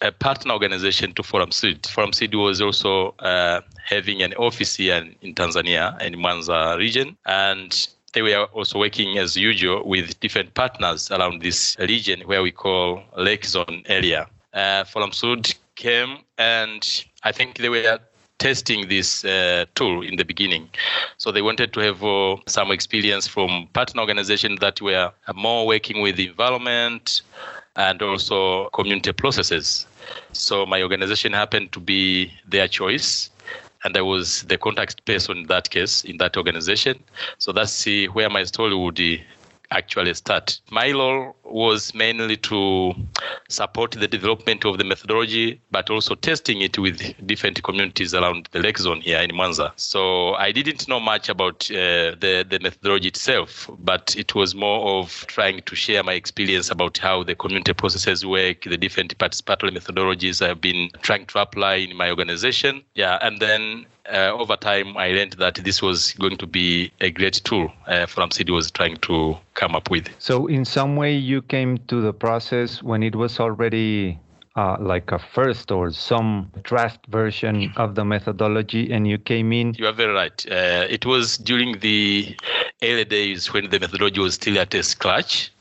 a 0.00 0.12
partner 0.12 0.52
organization 0.52 1.12
to 1.14 1.22
Forum 1.22 1.50
Syd. 1.50 1.86
Forum 1.86 2.12
Syd 2.12 2.34
was 2.34 2.60
also 2.60 3.14
uh, 3.18 3.60
having 3.84 4.22
an 4.22 4.34
office 4.34 4.76
here 4.76 5.04
in 5.22 5.34
Tanzania, 5.34 6.00
in 6.00 6.14
Mwanza 6.14 6.76
region. 6.78 7.16
And 7.26 7.88
they 8.12 8.22
were 8.22 8.44
also 8.54 8.78
working 8.78 9.18
as 9.18 9.36
usual 9.36 9.86
with 9.86 10.18
different 10.20 10.54
partners 10.54 11.10
around 11.10 11.42
this 11.42 11.76
region 11.78 12.20
where 12.22 12.42
we 12.42 12.52
call 12.52 13.02
Lake 13.16 13.44
Zone 13.44 13.82
area. 13.86 14.26
Uh, 14.54 14.84
Forum 14.84 15.12
Syd 15.12 15.54
came 15.74 16.18
and 16.38 17.04
I 17.22 17.32
think 17.32 17.58
they 17.58 17.68
were 17.68 17.98
testing 18.38 18.88
this 18.88 19.24
uh, 19.24 19.64
tool 19.74 20.02
in 20.02 20.16
the 20.16 20.24
beginning. 20.24 20.68
So 21.16 21.32
they 21.32 21.42
wanted 21.42 21.72
to 21.72 21.80
have 21.80 22.02
uh, 22.04 22.36
some 22.46 22.70
experience 22.70 23.26
from 23.26 23.68
partner 23.72 24.00
organizations 24.00 24.60
that 24.60 24.80
were 24.80 25.12
more 25.34 25.66
working 25.66 26.00
with 26.00 26.16
the 26.16 26.28
environment 26.28 27.22
and 27.76 28.00
also 28.02 28.68
community 28.70 29.12
processes. 29.12 29.86
So 30.32 30.66
my 30.66 30.82
organization 30.82 31.32
happened 31.32 31.72
to 31.72 31.80
be 31.80 32.32
their 32.46 32.68
choice. 32.68 33.30
And 33.84 33.96
I 33.96 34.00
was 34.00 34.42
the 34.42 34.58
contact 34.58 35.04
person 35.04 35.38
in 35.38 35.46
that 35.46 35.70
case, 35.70 36.04
in 36.04 36.16
that 36.18 36.36
organization. 36.36 37.02
So 37.38 37.52
that's 37.52 37.86
where 38.12 38.28
my 38.28 38.42
story 38.44 38.74
would 38.74 38.98
actually 39.70 40.14
start. 40.14 40.60
My 40.70 40.90
role 40.92 41.36
was 41.44 41.94
mainly 41.94 42.36
to 42.36 42.94
support 43.48 43.92
the 43.92 44.08
development 44.08 44.64
of 44.64 44.78
the 44.78 44.84
methodology, 44.84 45.60
but 45.70 45.90
also 45.90 46.14
testing 46.14 46.60
it 46.62 46.78
with 46.78 47.14
different 47.26 47.62
communities 47.62 48.14
around 48.14 48.48
the 48.52 48.60
lake 48.60 48.78
zone 48.78 49.00
here 49.00 49.20
in 49.20 49.30
Mwanza. 49.30 49.72
So 49.76 50.34
I 50.34 50.52
didn't 50.52 50.88
know 50.88 51.00
much 51.00 51.28
about 51.28 51.70
uh, 51.70 52.16
the, 52.20 52.46
the 52.48 52.58
methodology 52.62 53.08
itself, 53.08 53.70
but 53.78 54.14
it 54.16 54.34
was 54.34 54.54
more 54.54 55.00
of 55.00 55.26
trying 55.26 55.62
to 55.62 55.76
share 55.76 56.02
my 56.02 56.14
experience 56.14 56.70
about 56.70 56.98
how 56.98 57.22
the 57.22 57.34
community 57.34 57.72
processes 57.72 58.24
work, 58.24 58.62
the 58.62 58.76
different 58.76 59.16
participatory 59.18 59.70
methodologies 59.76 60.46
I've 60.46 60.60
been 60.60 60.90
trying 61.02 61.26
to 61.26 61.40
apply 61.40 61.74
in 61.76 61.96
my 61.96 62.10
organization. 62.10 62.82
Yeah, 62.94 63.18
and 63.22 63.40
then 63.40 63.86
uh, 64.12 64.32
over 64.32 64.56
time, 64.56 64.96
I 64.96 65.10
learned 65.10 65.34
that 65.34 65.56
this 65.56 65.82
was 65.82 66.12
going 66.14 66.36
to 66.38 66.46
be 66.46 66.90
a 67.00 67.10
great 67.10 67.34
tool 67.44 67.72
uh, 67.86 68.06
Forum 68.06 68.30
City 68.30 68.52
was 68.52 68.70
trying 68.70 68.96
to 68.98 69.36
come 69.54 69.74
up 69.74 69.90
with. 69.90 70.08
So, 70.18 70.46
in 70.46 70.64
some 70.64 70.96
way, 70.96 71.14
you 71.14 71.42
came 71.42 71.78
to 71.88 72.00
the 72.00 72.12
process 72.12 72.82
when 72.82 73.02
it 73.02 73.14
was 73.16 73.40
already 73.40 74.18
uh, 74.56 74.76
like 74.80 75.12
a 75.12 75.18
first 75.18 75.70
or 75.70 75.92
some 75.92 76.50
draft 76.62 77.06
version 77.06 77.72
of 77.76 77.94
the 77.94 78.04
methodology, 78.04 78.92
and 78.92 79.06
you 79.06 79.18
came 79.18 79.52
in. 79.52 79.74
You 79.78 79.86
are 79.86 79.92
very 79.92 80.12
right. 80.12 80.46
Uh, 80.50 80.86
it 80.88 81.06
was 81.06 81.38
during 81.38 81.78
the 81.80 82.36
early 82.82 83.04
days 83.04 83.52
when 83.52 83.70
the 83.70 83.78
methodology 83.78 84.20
was 84.20 84.34
still 84.34 84.58
at 84.58 84.74
a 84.74 84.82
scratch 84.82 85.52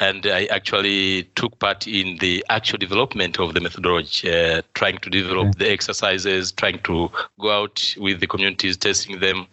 and 0.00 0.26
I 0.26 0.46
actually 0.46 1.24
took 1.34 1.58
part 1.58 1.86
in 1.86 2.16
the 2.18 2.44
actual 2.48 2.78
development 2.78 3.38
of 3.38 3.52
the 3.52 3.60
methodology, 3.60 4.32
uh, 4.32 4.62
trying 4.72 4.96
to 4.98 5.10
develop 5.10 5.56
the 5.56 5.70
exercises, 5.70 6.52
trying 6.52 6.80
to 6.84 7.10
go 7.38 7.50
out 7.50 7.94
with 7.98 8.20
the 8.20 8.26
communities, 8.26 8.78
testing 8.78 9.20
them, 9.20 9.46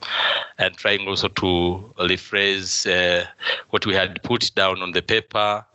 and 0.58 0.75
trying 0.77 1.06
also 1.06 1.27
to 1.27 1.94
rephrase 2.00 2.88
uh, 2.88 3.25
what 3.72 3.86
we 3.86 3.94
had 3.94 4.24
put 4.24 4.50
down 4.56 4.82
on 4.82 4.94
the 4.94 5.01
paper. 5.01 5.66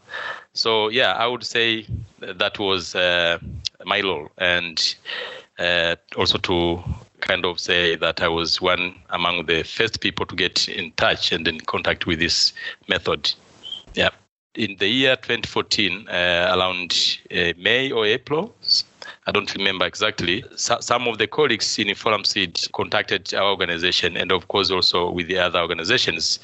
So 0.54 0.88
yeah, 0.88 1.12
I 1.12 1.26
would 1.26 1.44
say 1.44 1.86
that 2.20 2.58
was 2.58 2.94
uh, 2.94 3.38
my 3.84 4.00
role, 4.00 4.30
and 4.38 4.96
uh, 5.58 5.96
also 6.16 6.38
to 6.38 6.82
kind 7.20 7.44
of 7.44 7.60
say 7.60 7.94
that 7.96 8.22
I 8.22 8.28
was 8.28 8.60
one 8.62 8.94
among 9.10 9.46
the 9.46 9.64
first 9.64 10.00
people 10.00 10.24
to 10.26 10.34
get 10.34 10.66
in 10.66 10.92
touch 10.92 11.30
and 11.30 11.46
in 11.46 11.60
contact 11.60 12.06
with 12.06 12.18
this 12.18 12.54
method. 12.88 13.32
Yeah 13.94 14.10
in 14.54 14.76
the 14.78 14.88
year 14.88 15.16
2014, 15.16 16.08
uh, 16.08 16.54
around 16.56 17.18
uh, 17.30 17.52
May 17.56 17.90
or 17.90 18.04
April, 18.04 18.54
I 19.26 19.32
don't 19.32 19.52
remember 19.54 19.86
exactly. 19.86 20.44
So, 20.56 20.78
some 20.80 21.08
of 21.08 21.18
the 21.18 21.26
colleagues 21.26 21.78
in 21.78 21.94
Forum 21.94 22.24
Syd 22.24 22.60
contacted 22.72 23.32
our 23.34 23.50
organization, 23.50 24.16
and 24.16 24.30
of 24.30 24.48
course 24.48 24.70
also 24.70 25.10
with 25.10 25.28
the 25.28 25.38
other 25.38 25.60
organizations, 25.60 26.38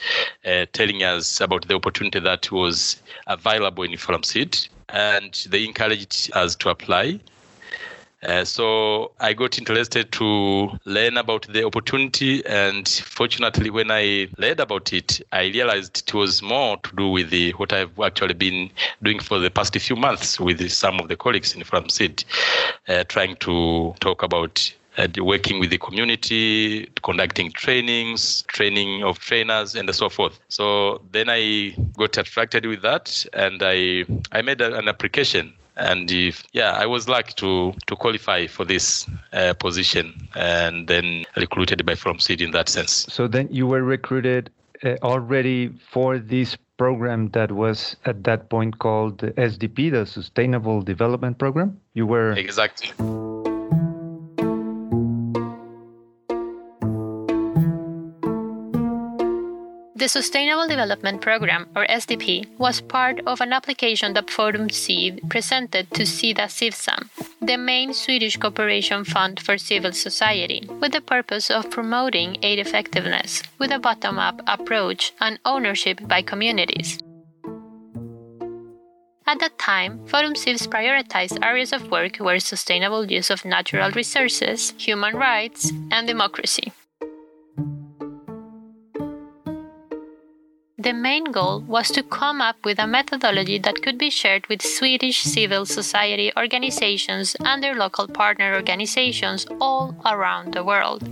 uh, 0.44 0.66
telling 0.72 1.02
us 1.02 1.40
about 1.40 1.68
the 1.68 1.74
opportunity 1.74 2.20
that 2.20 2.50
was 2.50 3.02
available 3.26 3.84
in 3.84 3.96
Forum 3.96 4.22
Syd, 4.22 4.56
and 4.88 5.46
they 5.50 5.64
encouraged 5.64 6.30
us 6.34 6.56
to 6.56 6.70
apply. 6.70 7.20
Uh, 8.22 8.44
so 8.44 9.12
I 9.20 9.32
got 9.32 9.58
interested 9.58 10.10
to 10.12 10.70
learn 10.84 11.16
about 11.16 11.46
the 11.46 11.64
opportunity, 11.64 12.44
and 12.46 12.88
fortunately, 12.88 13.70
when 13.70 13.92
I 13.92 14.28
learned 14.38 14.58
about 14.58 14.92
it, 14.92 15.20
I 15.30 15.42
realized 15.46 16.02
it 16.08 16.14
was 16.14 16.42
more 16.42 16.78
to 16.78 16.96
do 16.96 17.08
with 17.08 17.30
the, 17.30 17.52
what 17.52 17.72
I've 17.72 17.98
actually 18.00 18.34
been 18.34 18.70
doing 19.02 19.20
for 19.20 19.38
the 19.38 19.50
past 19.50 19.78
few 19.78 19.94
months 19.94 20.40
with 20.40 20.68
some 20.70 20.98
of 20.98 21.06
the 21.06 21.16
colleagues 21.16 21.54
in 21.54 21.62
Forum 21.62 21.88
Syd, 21.88 22.24
uh, 22.88 23.04
trying 23.04 23.36
to 23.36 23.94
talk 24.00 24.24
about 24.24 24.74
uh, 24.98 25.06
working 25.18 25.60
with 25.60 25.70
the 25.70 25.78
community, 25.78 26.90
conducting 27.04 27.52
trainings, 27.52 28.42
training 28.48 29.04
of 29.04 29.20
trainers, 29.20 29.76
and 29.76 29.94
so 29.94 30.08
forth. 30.08 30.40
So 30.48 31.00
then 31.12 31.28
I 31.28 31.76
got 31.96 32.18
attracted 32.18 32.66
with 32.66 32.82
that, 32.82 33.24
and 33.32 33.62
I 33.62 34.06
I 34.32 34.42
made 34.42 34.60
an 34.60 34.88
application 34.88 35.54
and 35.78 36.10
if, 36.10 36.44
yeah, 36.52 36.72
I 36.72 36.86
was 36.86 37.08
lucky 37.08 37.32
to 37.36 37.74
to 37.86 37.96
qualify 37.96 38.46
for 38.46 38.64
this 38.64 39.06
uh, 39.32 39.54
position, 39.54 40.28
and 40.34 40.88
then 40.88 41.24
recruited 41.36 41.84
by 41.86 41.94
Forum 41.94 42.18
Syd 42.18 42.40
in 42.40 42.50
that 42.52 42.68
sense. 42.68 43.06
So 43.08 43.28
then 43.28 43.48
you 43.50 43.66
were 43.66 43.82
recruited 43.82 44.50
uh, 44.84 44.96
already 45.02 45.68
for 45.90 46.18
this 46.18 46.56
program 46.76 47.28
that 47.30 47.52
was 47.52 47.96
at 48.04 48.24
that 48.24 48.48
point 48.48 48.78
called 48.78 49.18
the 49.18 49.32
SDP, 49.32 49.90
the 49.90 50.06
Sustainable 50.06 50.82
Development 50.82 51.36
Program. 51.38 51.80
You 51.94 52.06
were 52.06 52.32
exactly. 52.32 52.90
The 59.98 60.06
Sustainable 60.08 60.68
Development 60.68 61.20
Program, 61.20 61.66
or 61.74 61.84
SDP, 61.88 62.56
was 62.56 62.80
part 62.80 63.20
of 63.26 63.40
an 63.40 63.52
application 63.52 64.12
that 64.12 64.30
Forum 64.30 64.70
Civ 64.70 65.18
presented 65.28 65.90
to 65.94 66.02
Sida 66.04 66.46
Civsam, 66.46 67.08
the 67.42 67.56
main 67.56 67.92
Swedish 67.92 68.36
cooperation 68.36 69.02
fund 69.02 69.40
for 69.40 69.58
civil 69.58 69.90
society, 69.90 70.62
with 70.80 70.92
the 70.92 71.00
purpose 71.00 71.50
of 71.50 71.72
promoting 71.72 72.36
aid 72.42 72.60
effectiveness 72.60 73.42
with 73.58 73.72
a 73.72 73.80
bottom 73.80 74.20
up 74.20 74.40
approach 74.46 75.14
and 75.20 75.40
ownership 75.44 75.98
by 76.06 76.22
communities. 76.22 77.00
At 79.26 79.40
that 79.40 79.58
time, 79.58 80.06
Forum 80.06 80.36
Civ's 80.36 80.68
prioritized 80.68 81.44
areas 81.44 81.72
of 81.72 81.90
work 81.90 82.20
were 82.20 82.38
sustainable 82.38 83.10
use 83.10 83.30
of 83.30 83.44
natural 83.44 83.90
resources, 83.90 84.74
human 84.78 85.16
rights, 85.16 85.72
and 85.90 86.06
democracy. 86.06 86.72
The 90.88 90.94
main 90.94 91.24
goal 91.24 91.60
was 91.60 91.90
to 91.90 92.02
come 92.02 92.40
up 92.40 92.64
with 92.64 92.78
a 92.78 92.86
methodology 92.86 93.58
that 93.58 93.82
could 93.82 93.98
be 93.98 94.08
shared 94.08 94.46
with 94.46 94.62
Swedish 94.62 95.20
civil 95.20 95.66
society 95.66 96.32
organizations 96.34 97.36
and 97.44 97.62
their 97.62 97.74
local 97.74 98.08
partner 98.08 98.54
organizations 98.54 99.46
all 99.60 99.94
around 100.06 100.54
the 100.54 100.64
world. 100.64 101.02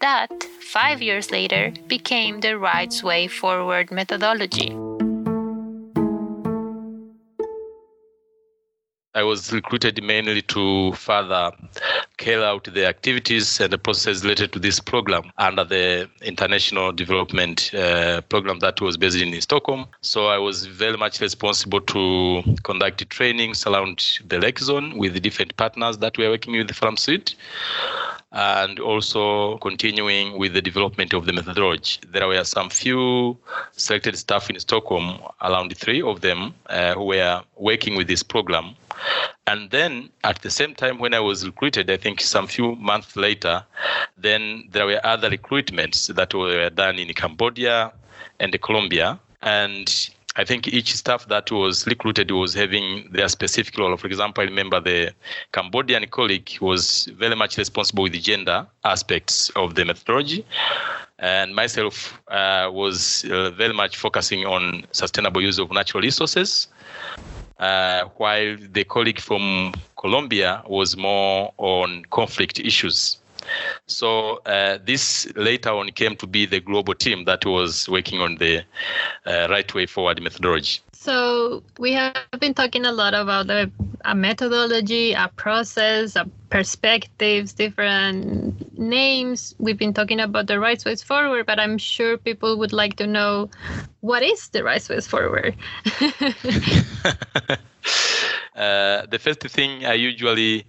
That, 0.00 0.30
five 0.60 1.02
years 1.02 1.32
later, 1.32 1.72
became 1.88 2.38
the 2.38 2.56
Rights 2.56 3.02
Way 3.02 3.26
Forward 3.26 3.90
methodology. 3.90 4.70
I 9.14 9.22
was 9.22 9.52
recruited 9.52 10.02
mainly 10.02 10.42
to 10.42 10.92
further 10.92 11.50
carry 12.18 12.44
out 12.44 12.64
the 12.64 12.86
activities 12.86 13.58
and 13.58 13.72
the 13.72 13.78
processes 13.78 14.22
related 14.22 14.52
to 14.52 14.58
this 14.58 14.80
program 14.80 15.32
under 15.38 15.64
the 15.64 16.10
international 16.20 16.92
development 16.92 17.72
uh, 17.74 18.20
program 18.22 18.58
that 18.58 18.82
was 18.82 18.98
based 18.98 19.16
in 19.16 19.40
Stockholm. 19.40 19.86
So 20.02 20.26
I 20.26 20.36
was 20.36 20.66
very 20.66 20.98
much 20.98 21.22
responsible 21.22 21.80
to 21.80 22.42
conduct 22.64 23.08
trainings 23.08 23.66
around 23.66 24.20
the 24.26 24.38
lake 24.38 24.58
zone 24.58 24.98
with 24.98 25.20
different 25.22 25.56
partners 25.56 25.98
that 25.98 26.18
we 26.18 26.26
are 26.26 26.30
working 26.30 26.52
with 26.52 26.70
from 26.74 26.98
Sweden 26.98 27.34
and 28.32 28.78
also 28.78 29.56
continuing 29.58 30.36
with 30.38 30.52
the 30.52 30.60
development 30.60 31.14
of 31.14 31.24
the 31.24 31.32
methodology. 31.32 31.98
There 32.12 32.28
were 32.28 32.44
some 32.44 32.68
few 32.68 33.38
selected 33.72 34.18
staff 34.18 34.50
in 34.50 34.60
Stockholm, 34.60 35.18
around 35.40 35.74
three 35.76 36.02
of 36.02 36.20
them, 36.20 36.54
uh, 36.66 36.94
who 36.94 37.04
were 37.06 37.42
working 37.56 37.96
with 37.96 38.06
this 38.06 38.22
program. 38.22 38.74
And 39.46 39.70
then 39.70 40.10
at 40.24 40.42
the 40.42 40.50
same 40.50 40.74
time, 40.74 40.98
when 40.98 41.14
I 41.14 41.20
was 41.20 41.46
recruited, 41.46 41.90
I 41.90 41.96
think 41.96 42.20
some 42.20 42.46
few 42.46 42.76
months 42.76 43.16
later, 43.16 43.64
then 44.16 44.68
there 44.70 44.86
were 44.86 45.00
other 45.04 45.30
recruitments 45.30 46.14
that 46.14 46.34
were 46.34 46.70
done 46.70 46.98
in 46.98 47.12
Cambodia 47.14 47.92
and 48.40 48.60
Colombia. 48.60 49.18
And 49.42 50.10
I 50.36 50.44
think 50.44 50.68
each 50.68 50.94
staff 50.94 51.26
that 51.28 51.50
was 51.50 51.84
recruited 51.86 52.30
was 52.30 52.54
having 52.54 53.08
their 53.10 53.28
specific 53.28 53.76
role. 53.76 53.96
For 53.96 54.06
example, 54.06 54.42
I 54.42 54.44
remember 54.44 54.80
the 54.80 55.12
Cambodian 55.52 56.06
colleague 56.06 56.58
was 56.60 57.06
very 57.16 57.34
much 57.34 57.58
responsible 57.58 58.04
with 58.04 58.12
the 58.12 58.20
gender 58.20 58.66
aspects 58.84 59.50
of 59.56 59.74
the 59.74 59.84
methodology. 59.84 60.46
And 61.18 61.56
myself 61.56 62.20
uh, 62.28 62.70
was 62.72 63.24
uh, 63.24 63.50
very 63.50 63.74
much 63.74 63.96
focusing 63.96 64.46
on 64.46 64.86
sustainable 64.92 65.42
use 65.42 65.58
of 65.58 65.72
natural 65.72 66.02
resources. 66.02 66.68
Uh, 67.58 68.04
while 68.18 68.56
the 68.72 68.84
colleague 68.84 69.20
from 69.20 69.74
Colombia 69.96 70.62
was 70.66 70.96
more 70.96 71.52
on 71.58 72.04
conflict 72.10 72.60
issues. 72.60 73.18
So 73.88 74.36
uh, 74.44 74.78
this 74.84 75.26
later 75.34 75.70
on 75.70 75.90
came 75.90 76.14
to 76.16 76.26
be 76.26 76.46
the 76.46 76.60
global 76.60 76.94
team 76.94 77.24
that 77.24 77.44
was 77.44 77.88
working 77.88 78.20
on 78.20 78.36
the 78.36 78.62
uh, 79.26 79.48
right 79.50 79.74
way 79.74 79.86
forward 79.86 80.22
methodology. 80.22 80.80
So 80.92 81.62
we 81.78 81.92
have 81.92 82.14
been 82.38 82.54
talking 82.54 82.84
a 82.84 82.92
lot 82.92 83.14
about 83.14 83.46
the, 83.46 83.70
a 84.04 84.14
methodology, 84.14 85.12
a 85.14 85.30
process, 85.36 86.16
a 86.16 86.28
perspectives, 86.50 87.52
different 87.54 88.78
names. 88.78 89.54
We've 89.58 89.78
been 89.78 89.94
talking 89.94 90.20
about 90.20 90.48
the 90.48 90.60
right 90.60 90.84
ways 90.84 91.02
forward, 91.02 91.46
but 91.46 91.58
I'm 91.58 91.78
sure 91.78 92.18
people 92.18 92.58
would 92.58 92.72
like 92.72 92.96
to 92.96 93.06
know 93.06 93.48
what 94.00 94.22
is 94.22 94.48
the 94.48 94.64
right 94.64 94.86
ways 94.88 95.06
forward. 95.06 95.56
Uh, 98.58 99.06
the 99.06 99.18
first 99.18 99.40
thing 99.40 99.86
I 99.86 99.94
usually 99.94 100.66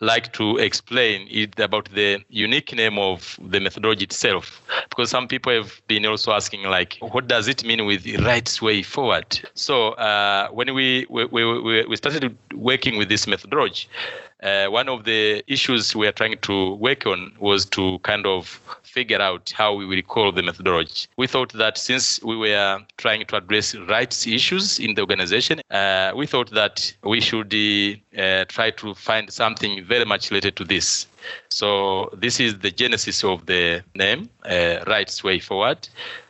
like 0.00 0.32
to 0.32 0.58
explain 0.58 1.28
is 1.28 1.48
about 1.58 1.88
the 1.94 2.18
unique 2.28 2.74
name 2.74 2.98
of 2.98 3.38
the 3.40 3.60
methodology 3.60 4.04
itself, 4.04 4.60
because 4.90 5.10
some 5.10 5.28
people 5.28 5.52
have 5.52 5.80
been 5.86 6.04
also 6.04 6.32
asking, 6.32 6.64
like, 6.64 6.98
what 7.00 7.28
does 7.28 7.46
it 7.46 7.64
mean 7.64 7.86
with 7.86 8.02
the 8.02 8.16
rights 8.18 8.60
way 8.60 8.82
forward? 8.82 9.40
So 9.54 9.90
uh, 9.92 10.48
when 10.48 10.74
we, 10.74 11.06
we, 11.08 11.26
we, 11.26 11.84
we 11.86 11.96
started 11.96 12.36
working 12.54 12.96
with 12.98 13.08
this 13.08 13.28
methodology, 13.28 13.86
uh, 14.42 14.66
one 14.66 14.88
of 14.88 15.04
the 15.04 15.42
issues 15.46 15.94
we 15.94 16.06
are 16.06 16.12
trying 16.12 16.38
to 16.38 16.74
work 16.74 17.06
on 17.06 17.32
was 17.38 17.64
to 17.66 17.98
kind 18.00 18.26
of 18.26 18.60
figure 18.98 19.22
out 19.30 19.52
how 19.56 19.70
we 19.78 19.84
will 19.86 20.02
call 20.14 20.32
the 20.32 20.42
methodology. 20.42 21.06
We 21.16 21.26
thought 21.28 21.52
that 21.52 21.74
since 21.78 22.04
we 22.30 22.36
were 22.36 22.80
trying 22.96 23.22
to 23.30 23.36
address 23.36 23.66
rights 23.94 24.26
issues 24.26 24.66
in 24.80 24.90
the 24.94 25.02
organization, 25.06 25.56
uh, 25.70 26.10
we 26.20 26.26
thought 26.26 26.50
that 26.62 26.92
we 27.04 27.20
should 27.20 27.52
uh, 27.54 28.44
try 28.56 28.68
to 28.82 28.94
find 28.94 29.24
something 29.42 29.72
very 29.84 30.04
much 30.04 30.30
related 30.30 30.56
to 30.56 30.64
this. 30.64 31.06
So 31.48 31.68
this 32.24 32.40
is 32.40 32.58
the 32.58 32.72
genesis 32.82 33.22
of 33.22 33.46
the 33.46 33.82
name, 33.94 34.20
uh, 34.44 34.84
Rights 34.94 35.22
Way 35.22 35.38
Forward. 35.38 35.80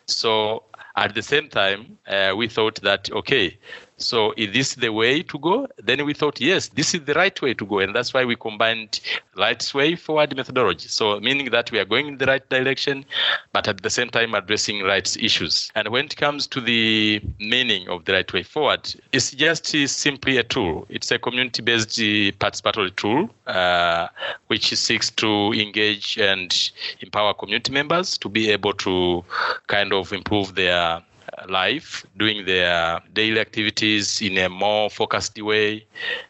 So 0.06 0.64
at 0.96 1.14
the 1.14 1.22
same 1.22 1.48
time, 1.48 1.80
uh, 2.06 2.34
we 2.36 2.48
thought 2.48 2.76
that, 2.82 3.10
okay, 3.20 3.56
so 3.98 4.32
is 4.36 4.52
this 4.52 4.74
the 4.76 4.92
way 4.92 5.22
to 5.22 5.38
go? 5.38 5.66
Then 5.76 6.04
we 6.04 6.14
thought, 6.14 6.40
yes, 6.40 6.68
this 6.68 6.94
is 6.94 7.02
the 7.04 7.14
right 7.14 7.40
way 7.42 7.52
to 7.54 7.66
go. 7.66 7.80
And 7.80 7.94
that's 7.94 8.14
why 8.14 8.24
we 8.24 8.36
combined 8.36 9.00
right 9.36 9.74
way 9.74 9.96
forward 9.96 10.36
methodology. 10.36 10.88
So 10.88 11.18
meaning 11.20 11.50
that 11.50 11.70
we 11.72 11.78
are 11.78 11.84
going 11.84 12.06
in 12.06 12.18
the 12.18 12.26
right 12.26 12.48
direction, 12.48 13.04
but 13.52 13.66
at 13.66 13.82
the 13.82 13.90
same 13.90 14.08
time 14.08 14.34
addressing 14.34 14.82
rights 14.82 15.16
issues. 15.16 15.70
And 15.74 15.88
when 15.88 16.06
it 16.06 16.16
comes 16.16 16.46
to 16.48 16.60
the 16.60 17.20
meaning 17.40 17.88
of 17.88 18.04
the 18.04 18.12
right 18.12 18.32
way 18.32 18.44
forward, 18.44 18.94
it's 19.12 19.32
just 19.32 19.66
simply 19.66 20.38
a 20.38 20.44
tool. 20.44 20.86
It's 20.88 21.10
a 21.10 21.18
community-based 21.18 21.98
participatory 22.38 22.94
tool, 22.94 23.30
uh, 23.46 24.08
which 24.46 24.74
seeks 24.74 25.10
to 25.10 25.52
engage 25.52 26.18
and 26.18 26.70
empower 27.00 27.34
community 27.34 27.72
members 27.72 28.16
to 28.18 28.28
be 28.28 28.50
able 28.50 28.74
to 28.74 29.24
kind 29.66 29.92
of 29.92 30.12
improve 30.12 30.54
their 30.54 31.02
life, 31.48 32.04
doing 32.16 32.44
their 32.44 33.00
daily 33.12 33.40
activities 33.40 34.20
in 34.20 34.38
a 34.38 34.48
more 34.48 34.90
focused 34.90 35.40
way, 35.40 35.84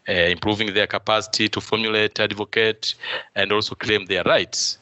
uh, 0.07 0.11
improving 0.11 0.73
their 0.73 0.87
capacity 0.87 1.49
to 1.49 1.61
formulate, 1.61 2.19
advocate, 2.19 2.95
and 3.35 3.51
also 3.51 3.75
claim 3.75 4.05
their 4.05 4.23
rights. 4.23 4.77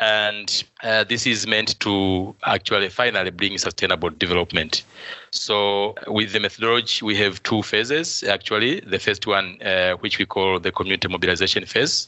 And 0.00 0.62
uh, 0.84 1.02
this 1.04 1.26
is 1.26 1.46
meant 1.46 1.78
to 1.80 2.34
actually 2.44 2.88
finally 2.88 3.30
bring 3.30 3.58
sustainable 3.58 4.10
development. 4.10 4.84
So, 5.32 5.96
with 6.06 6.32
the 6.32 6.38
methodology, 6.38 7.04
we 7.04 7.16
have 7.16 7.42
two 7.42 7.62
phases 7.62 8.22
actually. 8.22 8.78
The 8.80 9.00
first 9.00 9.26
one, 9.26 9.60
uh, 9.60 9.94
which 9.94 10.18
we 10.18 10.24
call 10.24 10.60
the 10.60 10.70
community 10.70 11.08
mobilization 11.08 11.64
phase 11.66 12.06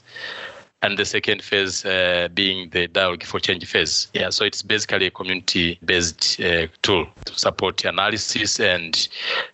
and 0.83 0.99
the 0.99 1.05
second 1.05 1.43
phase 1.43 1.85
uh, 1.85 2.29
being 2.33 2.71
the 2.71 2.87
dialogue 2.89 3.25
for 3.25 3.39
change 3.39 3.67
phase. 3.67 4.09
Yeah, 4.15 4.31
so 4.31 4.45
it's 4.45 4.63
basically 4.63 5.07
a 5.07 5.11
community-based 5.11 6.41
uh, 6.41 6.67
tool 6.83 7.07
to 7.27 7.39
support 7.39 7.85
analysis 7.85 8.59
and 8.59 9.09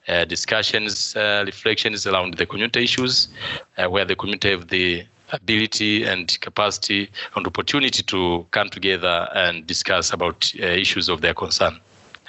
uh, 0.08 0.24
discussions, 0.24 1.16
uh, 1.16 1.42
reflections 1.44 2.06
around 2.06 2.34
the 2.34 2.46
community 2.46 2.84
issues, 2.84 3.28
uh, 3.76 3.88
where 3.90 4.04
the 4.04 4.14
community 4.14 4.50
have 4.50 4.68
the 4.68 5.04
ability 5.32 6.04
and 6.04 6.40
capacity 6.40 7.10
and 7.34 7.46
opportunity 7.46 8.02
to 8.02 8.46
come 8.52 8.68
together 8.68 9.28
and 9.34 9.66
discuss 9.66 10.12
about 10.12 10.52
uh, 10.60 10.66
issues 10.66 11.08
of 11.08 11.20
their 11.20 11.34
concern 11.34 11.80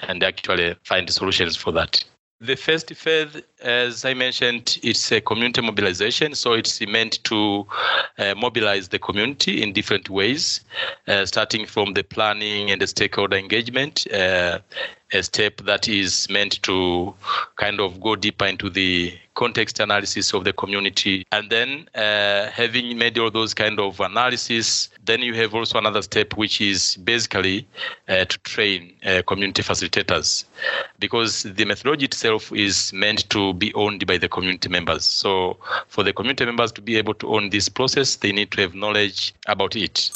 and 0.01 0.23
actually 0.23 0.75
find 0.83 1.09
solutions 1.09 1.55
for 1.55 1.71
that. 1.71 2.03
The 2.39 2.55
first 2.55 2.93
phase 2.93 3.41
as 3.61 4.05
I 4.05 4.13
mentioned, 4.13 4.79
it's 4.83 5.11
a 5.11 5.21
community 5.21 5.61
mobilization, 5.61 6.35
so 6.35 6.53
it's 6.53 6.79
meant 6.81 7.23
to 7.25 7.65
uh, 8.17 8.35
mobilize 8.35 8.89
the 8.89 8.99
community 8.99 9.63
in 9.63 9.73
different 9.73 10.09
ways, 10.09 10.61
uh, 11.07 11.25
starting 11.25 11.65
from 11.65 11.93
the 11.93 12.03
planning 12.03 12.71
and 12.71 12.81
the 12.81 12.87
stakeholder 12.87 13.37
engagement, 13.37 14.05
uh, 14.13 14.59
a 15.13 15.23
step 15.23 15.57
that 15.61 15.87
is 15.87 16.29
meant 16.29 16.61
to 16.63 17.13
kind 17.55 17.79
of 17.79 18.01
go 18.01 18.15
deeper 18.15 18.45
into 18.45 18.69
the 18.69 19.17
context 19.35 19.79
analysis 19.79 20.33
of 20.33 20.43
the 20.43 20.51
community. 20.51 21.25
And 21.31 21.49
then, 21.49 21.87
uh, 21.95 22.49
having 22.49 22.97
made 22.97 23.17
all 23.17 23.31
those 23.31 23.53
kind 23.53 23.79
of 23.79 23.99
analysis, 23.99 24.89
then 25.05 25.21
you 25.21 25.33
have 25.35 25.55
also 25.55 25.77
another 25.77 26.01
step, 26.01 26.35
which 26.35 26.59
is 26.59 26.97
basically 26.97 27.65
uh, 28.09 28.25
to 28.25 28.37
train 28.39 28.93
uh, 29.05 29.21
community 29.25 29.63
facilitators, 29.63 30.43
because 30.99 31.43
the 31.43 31.63
methodology 31.63 32.05
itself 32.05 32.51
is 32.51 32.91
meant 32.91 33.29
to 33.29 33.46
be 33.53 33.73
owned 33.73 34.05
by 34.05 34.17
the 34.17 34.29
community 34.29 34.69
members. 34.69 35.03
So, 35.05 35.57
for 35.87 36.03
the 36.03 36.13
community 36.13 36.45
members 36.45 36.71
to 36.73 36.81
be 36.81 36.97
able 36.97 37.13
to 37.15 37.35
own 37.35 37.49
this 37.49 37.69
process, 37.69 38.15
they 38.15 38.31
need 38.31 38.51
to 38.51 38.61
have 38.61 38.75
knowledge 38.75 39.33
about 39.47 39.75
it. 39.75 40.11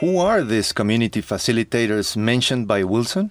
Who 0.00 0.18
are 0.18 0.42
these 0.42 0.72
community 0.72 1.22
facilitators 1.22 2.16
mentioned 2.16 2.66
by 2.66 2.82
Wilson? 2.82 3.30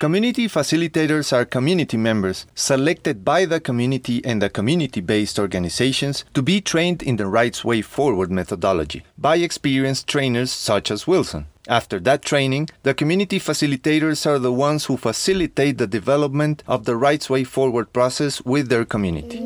Community 0.00 0.48
facilitators 0.48 1.30
are 1.30 1.44
community 1.44 1.98
members 1.98 2.46
selected 2.54 3.22
by 3.22 3.44
the 3.44 3.60
community 3.60 4.24
and 4.24 4.40
the 4.40 4.48
community 4.48 5.02
based 5.02 5.38
organizations 5.38 6.24
to 6.32 6.40
be 6.40 6.62
trained 6.62 7.02
in 7.02 7.16
the 7.16 7.26
Rights 7.26 7.66
Way 7.66 7.82
Forward 7.82 8.30
methodology 8.30 9.04
by 9.18 9.36
experienced 9.36 10.06
trainers 10.06 10.50
such 10.50 10.90
as 10.90 11.06
Wilson. 11.06 11.48
After 11.70 12.00
that 12.00 12.22
training, 12.22 12.68
the 12.82 12.94
community 12.94 13.38
facilitators 13.38 14.26
are 14.26 14.40
the 14.40 14.52
ones 14.52 14.86
who 14.86 14.96
facilitate 14.96 15.78
the 15.78 15.86
development 15.86 16.64
of 16.66 16.84
the 16.84 16.96
Rights 16.96 17.30
Way 17.30 17.44
Forward 17.44 17.92
process 17.92 18.42
with 18.42 18.68
their 18.68 18.84
community. 18.84 19.38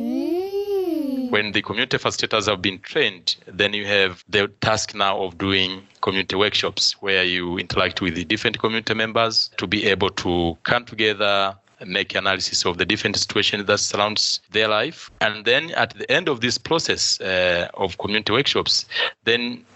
When 1.29 1.53
the 1.53 1.61
community 1.61 1.99
facilitators 1.99 2.49
have 2.49 2.63
been 2.63 2.79
trained, 2.79 3.37
then 3.45 3.75
you 3.75 3.85
have 3.85 4.25
the 4.27 4.49
task 4.63 4.95
now 4.95 5.23
of 5.23 5.37
doing 5.37 5.83
community 6.01 6.35
workshops 6.35 6.97
where 7.03 7.25
you 7.25 7.59
interact 7.59 8.01
with 8.01 8.15
the 8.15 8.25
different 8.25 8.59
community 8.59 8.95
members 8.95 9.51
to 9.59 9.67
be 9.67 9.85
able 9.85 10.09
to 10.25 10.57
come 10.63 10.87
together 10.87 11.55
make 11.85 12.15
analysis 12.15 12.65
of 12.65 12.79
the 12.79 12.87
different 12.87 13.17
situations 13.17 13.67
that 13.67 13.79
surrounds 13.79 14.41
their 14.53 14.69
life. 14.69 15.11
And 15.21 15.45
then 15.45 15.73
at 15.73 15.91
the 15.99 16.11
end 16.11 16.31
of 16.31 16.41
this 16.41 16.57
process 16.57 17.21
uh, 17.21 17.69
of 17.75 17.99
community 17.99 18.33
workshops 18.33 18.87
then 19.25 19.67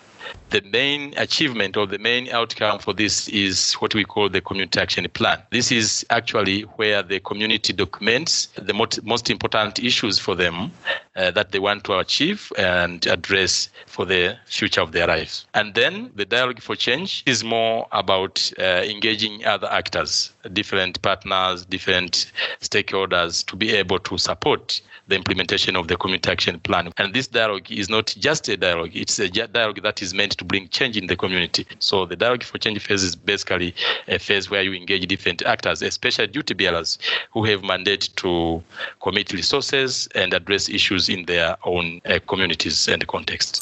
the 0.51 0.61
main 0.73 1.15
achievement 1.17 1.77
or 1.77 1.87
the 1.87 1.99
main 1.99 2.29
outcome 2.31 2.79
for 2.79 2.93
this 2.93 3.29
is 3.29 3.75
what 3.75 3.95
we 3.95 4.05
call 4.05 4.29
the 4.29 4.41
community 4.41 4.81
action 4.81 5.07
plan. 5.11 5.39
This 5.51 5.71
is 5.71 6.07
actually 6.11 6.63
where 6.63 7.03
the 7.03 7.21
community 7.21 7.73
documents 7.73 8.49
the 8.57 8.75
most, 8.75 9.31
important 9.31 9.79
issues 9.79 10.19
for 10.19 10.35
them 10.35 10.73
uh, 11.19 11.31
that 11.33 11.53
they 11.53 11.59
want 11.59 11.85
to 11.85 11.99
achieve 11.99 12.53
and 12.57 13.07
address 13.07 13.69
for 13.87 14.05
the 14.05 14.37
future 14.47 14.81
of 14.81 14.93
their 14.93 15.07
lives. 15.07 15.47
And 15.55 15.75
then 15.75 16.11
the 16.15 16.25
dialogue 16.25 16.61
for 16.61 16.77
change 16.77 17.23
is 17.27 17.45
more 17.45 17.87
about 17.93 18.51
uh, 18.59 18.63
engaging 18.85 19.45
other 19.45 19.67
actors, 19.71 20.33
different 20.53 21.03
partners, 21.03 21.65
different 21.65 22.33
stakeholders 22.61 23.45
to 23.47 23.57
be 23.57 23.75
able 23.75 23.99
to 23.99 24.17
support 24.17 24.81
the 25.09 25.17
implementation 25.17 25.75
of 25.75 25.89
the 25.89 25.97
community 25.97 26.31
action 26.31 26.61
plan. 26.61 26.93
And 26.99 27.15
this 27.15 27.27
dialogue 27.27 27.71
is 27.71 27.89
not 27.89 28.15
just 28.19 28.49
a 28.49 28.57
dialogue, 28.57 28.91
it's 28.93 29.19
a 29.19 29.29
dialogue 29.29 29.83
that 29.83 30.03
is 30.03 30.15
meant 30.15 30.33
to 30.33 30.45
bring 30.45 30.69
change 30.69 30.97
in 30.97 31.07
the 31.07 31.17
community. 31.17 31.67
So 31.79 32.05
the 32.05 32.15
dialogue 32.15 32.45
for 32.45 32.59
change 32.59 32.79
phase 32.81 33.03
is 33.03 33.17
basically 33.17 33.75
a 34.07 34.19
phase 34.19 34.51
where 34.51 34.63
you 34.63 34.75
engage 34.75 35.07
different 35.09 35.43
actors, 35.43 35.83
especially 35.83 36.27
duty 36.29 36.55
bearers 36.55 36.99
who 37.33 37.45
have 37.45 37.65
mandate 37.65 38.11
to 38.17 38.63
commit 39.01 39.33
resources 39.33 40.09
and 40.15 40.35
address 40.35 40.69
issues 40.69 41.08
in 41.09 41.25
their 41.27 41.57
own 41.65 42.01
uh, 42.05 42.19
communities 42.27 42.89
and 42.89 43.07
contexts. 43.07 43.61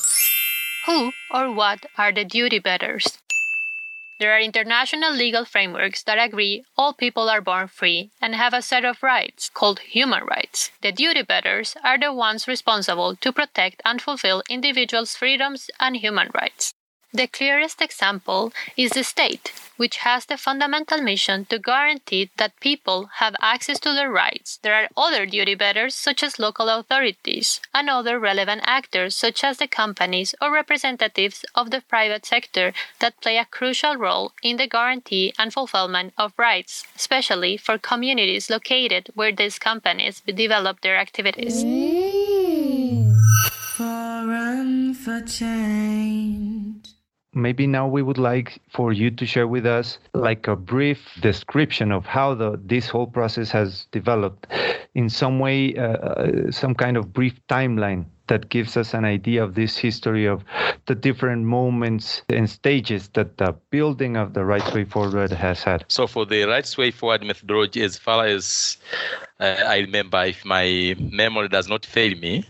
Who 0.87 1.13
or 1.31 1.53
what 1.53 1.87
are 1.99 2.13
the 2.13 2.25
duty 2.25 2.59
bearers? 2.59 3.19
There 4.19 4.33
are 4.33 4.41
international 4.41 5.13
legal 5.13 5.45
frameworks 5.45 6.03
that 6.05 6.19
agree 6.19 6.65
all 6.79 6.95
people 6.95 7.29
are 7.29 7.43
born 7.43 7.69
free 7.69 8.13
and 8.21 8.35
have 8.35 8.55
a 8.55 8.63
set 8.63 8.85
of 8.85 9.03
rights 9.03 9.51
called 9.51 9.81
human 9.81 10.25
rights. 10.25 10.71
The 10.81 10.91
duty 10.91 11.23
bearers 11.23 11.77
are 11.85 11.99
the 11.99 12.15
ones 12.15 12.49
responsible 12.49 13.15
to 13.17 13.33
protect 13.33 13.83
and 13.85 14.01
fulfill 14.01 14.43
individuals' 14.49 15.15
freedoms 15.15 15.71
and 15.79 15.97
human 15.97 16.31
rights. 16.33 16.73
The 17.12 17.29
clearest 17.29 17.81
example 17.81 18.53
is 18.77 18.90
the 18.90 19.05
state, 19.05 19.53
which 19.77 19.99
has 19.99 20.27
the 20.27 20.37
fundamental 20.37 21.01
mission 21.01 21.45
to 21.47 21.59
guarantee 21.59 22.31
that 22.37 22.61
people 22.61 23.09
have 23.14 23.37
access 23.40 23.79
to 23.81 23.95
their 23.95 24.11
rights. 24.11 24.59
There 24.62 24.75
are 24.75 24.88
other 24.97 25.25
duty 25.25 25.55
bearers, 25.55 25.95
such 25.95 26.23
as 26.23 26.38
local 26.38 26.69
authorities, 26.69 27.61
and 27.73 27.88
other 27.88 28.19
relevant 28.19 28.62
actors, 28.64 29.14
such 29.14 29.45
as 29.45 29.59
the 29.59 29.69
companies 29.69 30.35
or 30.42 30.53
representatives 30.53 31.45
of 31.55 31.71
the 31.71 31.81
private 31.81 32.27
sector, 32.27 32.73
that 32.99 33.21
play 33.21 33.38
a 33.38 33.47
crucial 33.47 33.97
role 33.97 34.33
in 34.42 34.57
the 34.57 34.66
guarantee 34.66 35.33
and 35.38 35.53
fulfillment 35.53 36.12
of 36.19 36.33
rights, 36.37 36.85
especially 36.97 37.57
for 37.57 37.79
communities 37.79 38.51
located 38.51 39.11
where 39.14 39.33
these 39.33 39.59
companies 39.59 40.21
develop 40.27 40.81
their 40.81 40.97
activities. 40.97 41.62
Forum 43.77 44.95
for 44.95 45.21
change 45.23 46.76
maybe 47.37 47.66
now 47.66 47.87
we 47.87 48.03
would 48.03 48.18
like 48.18 48.61
for 48.70 48.92
you 48.92 49.11
to 49.11 49.27
share 49.27 49.46
with 49.46 49.66
us 49.66 49.99
like 50.14 50.49
a 50.49 50.57
brief 50.57 50.99
description 51.20 51.92
of 51.92 52.07
how 52.07 52.35
the 52.35 52.59
this 52.64 52.88
whole 52.88 53.07
process 53.07 53.51
has 53.51 53.87
developed 53.92 54.46
in 54.94 55.09
some 55.11 55.38
way 55.38 55.77
uh, 55.77 55.83
uh, 55.83 56.51
some 56.51 56.75
kind 56.75 56.96
of 56.96 57.12
brief 57.12 57.35
timeline 57.49 58.07
that 58.29 58.49
gives 58.49 58.77
us 58.77 58.92
an 58.94 59.05
idea 59.05 59.44
of 59.44 59.55
this 59.55 59.77
history 59.77 60.27
of 60.27 60.42
the 60.87 60.94
different 60.94 61.44
moments 61.44 62.22
and 62.29 62.51
stages 62.51 63.09
that 63.14 63.37
the 63.37 63.55
building 63.70 64.16
of 64.16 64.35
the 64.35 64.44
rights 64.44 64.72
way 64.75 64.85
forward 64.85 65.31
has 65.31 65.62
had. 65.62 65.85
So 65.87 66.09
for 66.09 66.27
the 66.27 66.42
rights 66.44 66.77
way 66.77 66.90
forward 66.90 67.22
methodology 67.22 67.83
as 67.83 67.96
far 67.96 68.27
as 68.27 68.79
uh, 69.38 69.62
i 69.66 69.79
remember 69.79 70.25
if 70.25 70.44
my 70.44 70.96
memory 70.99 71.49
does 71.49 71.68
not 71.68 71.85
fail 71.85 72.16
me 72.18 72.44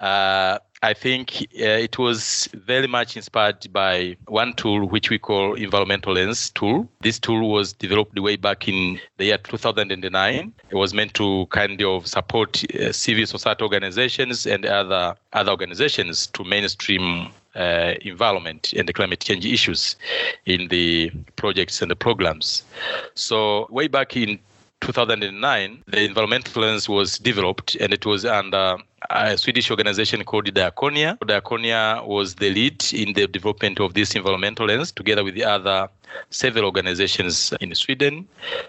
uh, 0.00 0.58
I 0.80 0.94
think 0.94 1.48
uh, 1.58 1.64
it 1.64 1.98
was 1.98 2.48
very 2.54 2.86
much 2.86 3.16
inspired 3.16 3.72
by 3.72 4.16
one 4.28 4.52
tool 4.54 4.86
which 4.86 5.10
we 5.10 5.18
call 5.18 5.54
environmental 5.54 6.12
lens 6.12 6.50
tool. 6.50 6.88
This 7.00 7.18
tool 7.18 7.50
was 7.50 7.72
developed 7.72 8.18
way 8.18 8.36
back 8.36 8.68
in 8.68 9.00
the 9.16 9.26
year 9.26 9.38
2009. 9.38 10.52
It 10.70 10.74
was 10.74 10.94
meant 10.94 11.14
to 11.14 11.46
kind 11.46 11.82
of 11.82 12.06
support 12.06 12.64
uh, 12.74 12.92
civil 12.92 13.26
society 13.26 13.62
organizations 13.64 14.46
and 14.46 14.64
other 14.64 15.16
other 15.32 15.50
organizations 15.50 16.28
to 16.28 16.44
mainstream 16.44 17.30
uh, 17.56 17.94
environment 18.02 18.72
and 18.74 18.88
the 18.88 18.92
climate 18.92 19.20
change 19.20 19.44
issues 19.44 19.96
in 20.46 20.68
the 20.68 21.10
projects 21.34 21.82
and 21.82 21.90
the 21.90 21.96
programs. 21.96 22.62
So 23.14 23.66
way 23.70 23.88
back 23.88 24.16
in 24.16 24.38
2009, 24.80 25.82
the 25.88 26.04
environmental 26.04 26.62
lens 26.62 26.88
was 26.88 27.18
developed 27.18 27.74
and 27.80 27.92
it 27.92 28.06
was 28.06 28.24
under 28.24 28.76
a 29.10 29.36
Swedish 29.38 29.70
organization 29.70 30.24
called 30.24 30.46
Diakonia. 30.46 31.18
Diakonia 31.18 32.06
was 32.06 32.34
the 32.36 32.50
lead 32.50 32.84
in 32.92 33.12
the 33.12 33.26
development 33.26 33.80
of 33.80 33.94
this 33.94 34.14
environmental 34.14 34.66
lens 34.66 34.92
together 34.92 35.24
with 35.24 35.34
the 35.34 35.44
other 35.44 35.88
several 36.30 36.64
organizations 36.64 37.52
in 37.60 37.74
Sweden 37.74 38.26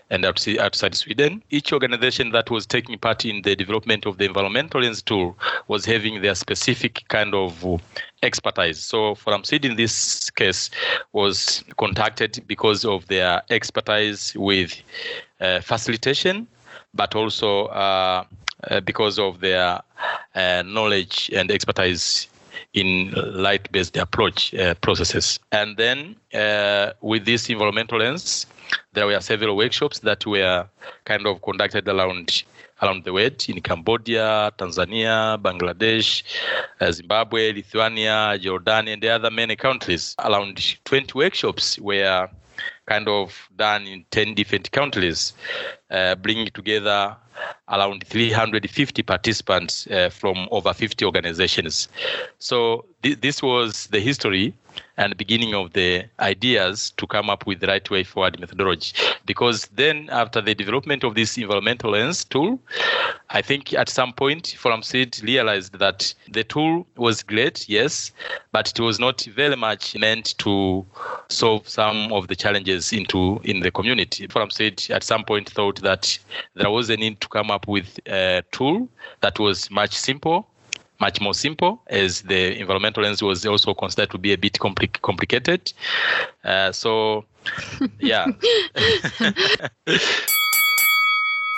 and 0.09 0.25
outside 0.25 0.95
Sweden. 0.95 1.41
Each 1.49 1.71
organization 1.73 2.31
that 2.31 2.49
was 2.49 2.65
taking 2.65 2.97
part 2.99 3.25
in 3.25 3.41
the 3.41 3.55
development 3.55 4.05
of 4.05 4.17
the 4.17 4.25
environmental 4.25 4.81
lens 4.81 5.01
tool 5.01 5.37
was 5.67 5.85
having 5.85 6.21
their 6.21 6.35
specific 6.35 7.03
kind 7.07 7.33
of 7.33 7.81
expertise. 8.23 8.79
So 8.79 9.15
Forum 9.15 9.43
Syd 9.43 9.65
in 9.65 9.75
this 9.77 10.29
case 10.31 10.69
was 11.13 11.63
contacted 11.77 12.43
because 12.47 12.85
of 12.85 13.07
their 13.07 13.41
expertise 13.49 14.35
with 14.35 14.81
uh, 15.39 15.61
facilitation, 15.61 16.47
but 16.93 17.15
also 17.15 17.67
uh, 17.67 18.25
uh, 18.69 18.79
because 18.81 19.17
of 19.17 19.39
their 19.39 19.79
uh, 20.35 20.63
knowledge 20.65 21.29
and 21.35 21.51
expertise 21.51 22.27
in 22.73 23.13
rights-based 23.37 23.97
approach 23.97 24.53
uh, 24.53 24.75
processes. 24.75 25.39
And 25.51 25.77
then 25.77 26.15
uh, 26.33 26.93
with 27.01 27.25
this 27.25 27.49
environmental 27.49 27.99
lens, 27.99 28.45
there 28.93 29.07
were 29.07 29.19
several 29.21 29.57
workshops 29.57 29.99
that 29.99 30.25
were 30.25 30.67
kind 31.05 31.25
of 31.25 31.41
conducted 31.41 31.87
around 31.87 32.43
around 32.81 33.03
the 33.03 33.11
world 33.11 33.43
in 33.49 33.59
Cambodia, 33.59 34.51
Tanzania, 34.57 35.37
Bangladesh, 35.41 36.23
uh, 36.79 36.89
Zimbabwe, 36.89 37.51
Lithuania, 37.51 38.37
Jordan, 38.39 38.87
and 38.87 39.01
the 39.01 39.09
other 39.09 39.29
many 39.29 39.57
countries. 39.57 40.15
Around 40.19 40.77
20 40.85 41.11
workshops 41.13 41.77
were 41.79 42.29
kind 42.87 43.07
of 43.07 43.49
done 43.55 43.85
in 43.85 44.05
10 44.11 44.33
different 44.33 44.71
countries, 44.71 45.33
uh, 45.91 46.15
bringing 46.15 46.47
together 46.47 47.17
around 47.69 48.05
350 48.05 49.03
participants 49.03 49.87
uh, 49.87 50.09
from 50.09 50.47
over 50.51 50.73
50 50.73 51.05
organizations. 51.05 51.87
So 52.39 52.85
th- 53.03 53.21
this 53.21 53.41
was 53.41 53.87
the 53.87 53.99
history 53.99 54.53
and 54.97 55.15
beginning 55.17 55.55
of 55.55 55.73
the 55.73 56.05
ideas 56.19 56.91
to 56.97 57.07
come 57.07 57.29
up 57.29 57.45
with 57.45 57.59
the 57.61 57.67
right 57.67 57.89
way 57.89 58.03
forward 58.03 58.39
methodology. 58.39 58.93
Because 59.25 59.67
then, 59.67 60.09
after 60.11 60.41
the 60.41 60.53
development 60.53 61.03
of 61.03 61.15
this 61.15 61.37
environmental 61.37 61.91
lens 61.91 62.25
tool, 62.25 62.59
I 63.29 63.41
think 63.41 63.73
at 63.73 63.89
some 63.89 64.13
point, 64.13 64.55
Forum 64.57 64.83
Syd 64.83 65.21
realized 65.23 65.79
that 65.79 66.13
the 66.29 66.43
tool 66.43 66.85
was 66.97 67.23
great, 67.23 67.69
yes, 67.69 68.11
but 68.51 68.69
it 68.69 68.79
was 68.79 68.99
not 68.99 69.21
very 69.21 69.55
much 69.55 69.97
meant 69.97 70.37
to 70.39 70.85
solve 71.29 71.67
some 71.67 72.11
of 72.11 72.27
the 72.27 72.35
challenges 72.35 72.91
into 72.91 73.39
in 73.43 73.61
the 73.61 73.71
community. 73.71 74.27
Forum 74.27 74.49
Syd 74.49 74.85
at 74.89 75.03
some 75.03 75.23
point 75.23 75.49
thought 75.49 75.81
that 75.81 76.17
there 76.55 76.71
was 76.71 76.89
a 76.89 76.97
need 76.97 77.21
to 77.21 77.28
come 77.29 77.51
up 77.51 77.67
with 77.67 77.99
a 78.07 78.43
tool 78.51 78.87
that 79.21 79.39
was 79.39 79.69
much 79.71 79.95
simple 79.95 80.47
much 80.99 81.21
more 81.21 81.33
simple 81.33 81.81
as 81.87 82.21
the 82.23 82.59
environmental 82.59 83.03
lens 83.03 83.23
was 83.23 83.45
also 83.45 83.73
considered 83.73 84.09
to 84.11 84.17
be 84.17 84.33
a 84.33 84.37
bit 84.37 84.53
compli- 84.53 85.01
complicated. 85.01 85.71
Uh, 86.43 86.73
so, 86.73 87.23
yeah. 87.99 88.25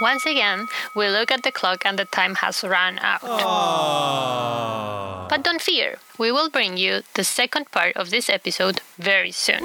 Once 0.01 0.25
again, 0.25 0.67
we 0.95 1.07
look 1.09 1.31
at 1.31 1.43
the 1.43 1.51
clock 1.51 1.85
and 1.85 1.99
the 1.99 2.05
time 2.05 2.33
has 2.35 2.63
run 2.63 2.97
out. 2.99 3.21
But 5.29 5.43
don't 5.43 5.61
fear, 5.61 5.99
we 6.17 6.31
will 6.31 6.49
bring 6.49 6.77
you 6.77 7.03
the 7.13 7.23
second 7.23 7.69
part 7.71 7.95
of 7.95 8.09
this 8.09 8.27
episode 8.29 8.81
very 8.97 9.31
soon. 9.31 9.63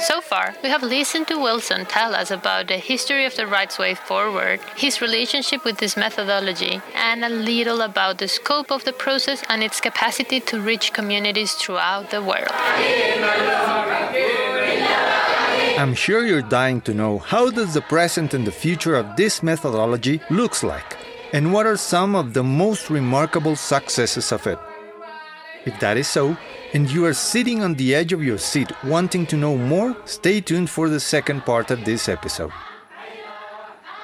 So 0.00 0.22
far, 0.22 0.54
we 0.62 0.70
have 0.70 0.82
listened 0.82 1.28
to 1.28 1.38
Wilson 1.38 1.84
tell 1.84 2.14
us 2.14 2.30
about 2.30 2.68
the 2.68 2.78
history 2.78 3.26
of 3.26 3.36
the 3.36 3.46
rights 3.46 3.78
way 3.78 3.94
forward, 3.94 4.60
his 4.74 5.02
relationship 5.02 5.62
with 5.62 5.76
this 5.76 5.94
methodology, 5.94 6.80
and 6.94 7.22
a 7.22 7.28
little 7.28 7.82
about 7.82 8.16
the 8.16 8.26
scope 8.26 8.72
of 8.72 8.82
the 8.84 8.94
process 8.94 9.44
and 9.50 9.62
its 9.62 9.78
capacity 9.78 10.40
to 10.40 10.58
reach 10.58 10.94
communities 10.94 11.52
throughout 11.52 12.10
the 12.10 12.22
world. 12.22 12.48
I'm 15.78 15.94
sure 15.94 16.24
you're 16.24 16.48
dying 16.48 16.80
to 16.82 16.94
know 16.94 17.18
how 17.18 17.50
does 17.50 17.74
the 17.74 17.82
present 17.82 18.32
and 18.32 18.46
the 18.46 18.52
future 18.52 18.94
of 18.94 19.16
this 19.16 19.42
methodology 19.42 20.22
looks 20.30 20.62
like 20.62 20.96
and 21.34 21.52
what 21.52 21.66
are 21.66 21.76
some 21.76 22.16
of 22.16 22.32
the 22.32 22.42
most 22.42 22.88
remarkable 22.88 23.54
successes 23.54 24.32
of 24.32 24.46
it. 24.46 24.58
If 25.66 25.78
that 25.80 25.98
is 25.98 26.08
so, 26.08 26.38
and 26.72 26.90
you 26.90 27.04
are 27.04 27.14
sitting 27.14 27.62
on 27.62 27.74
the 27.74 27.94
edge 27.94 28.12
of 28.12 28.22
your 28.22 28.38
seat 28.38 28.70
wanting 28.84 29.26
to 29.26 29.36
know 29.36 29.56
more, 29.56 29.96
stay 30.04 30.40
tuned 30.40 30.70
for 30.70 30.88
the 30.88 31.00
second 31.00 31.44
part 31.44 31.70
of 31.70 31.84
this 31.84 32.08
episode. 32.08 32.52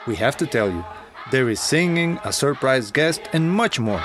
We 0.06 0.16
have 0.16 0.36
to 0.38 0.46
tell 0.46 0.70
you, 0.70 0.84
there 1.30 1.48
is 1.48 1.60
singing, 1.60 2.18
a 2.24 2.32
surprise 2.32 2.90
guest, 2.90 3.22
and 3.32 3.50
much 3.50 3.80
more. 3.80 4.02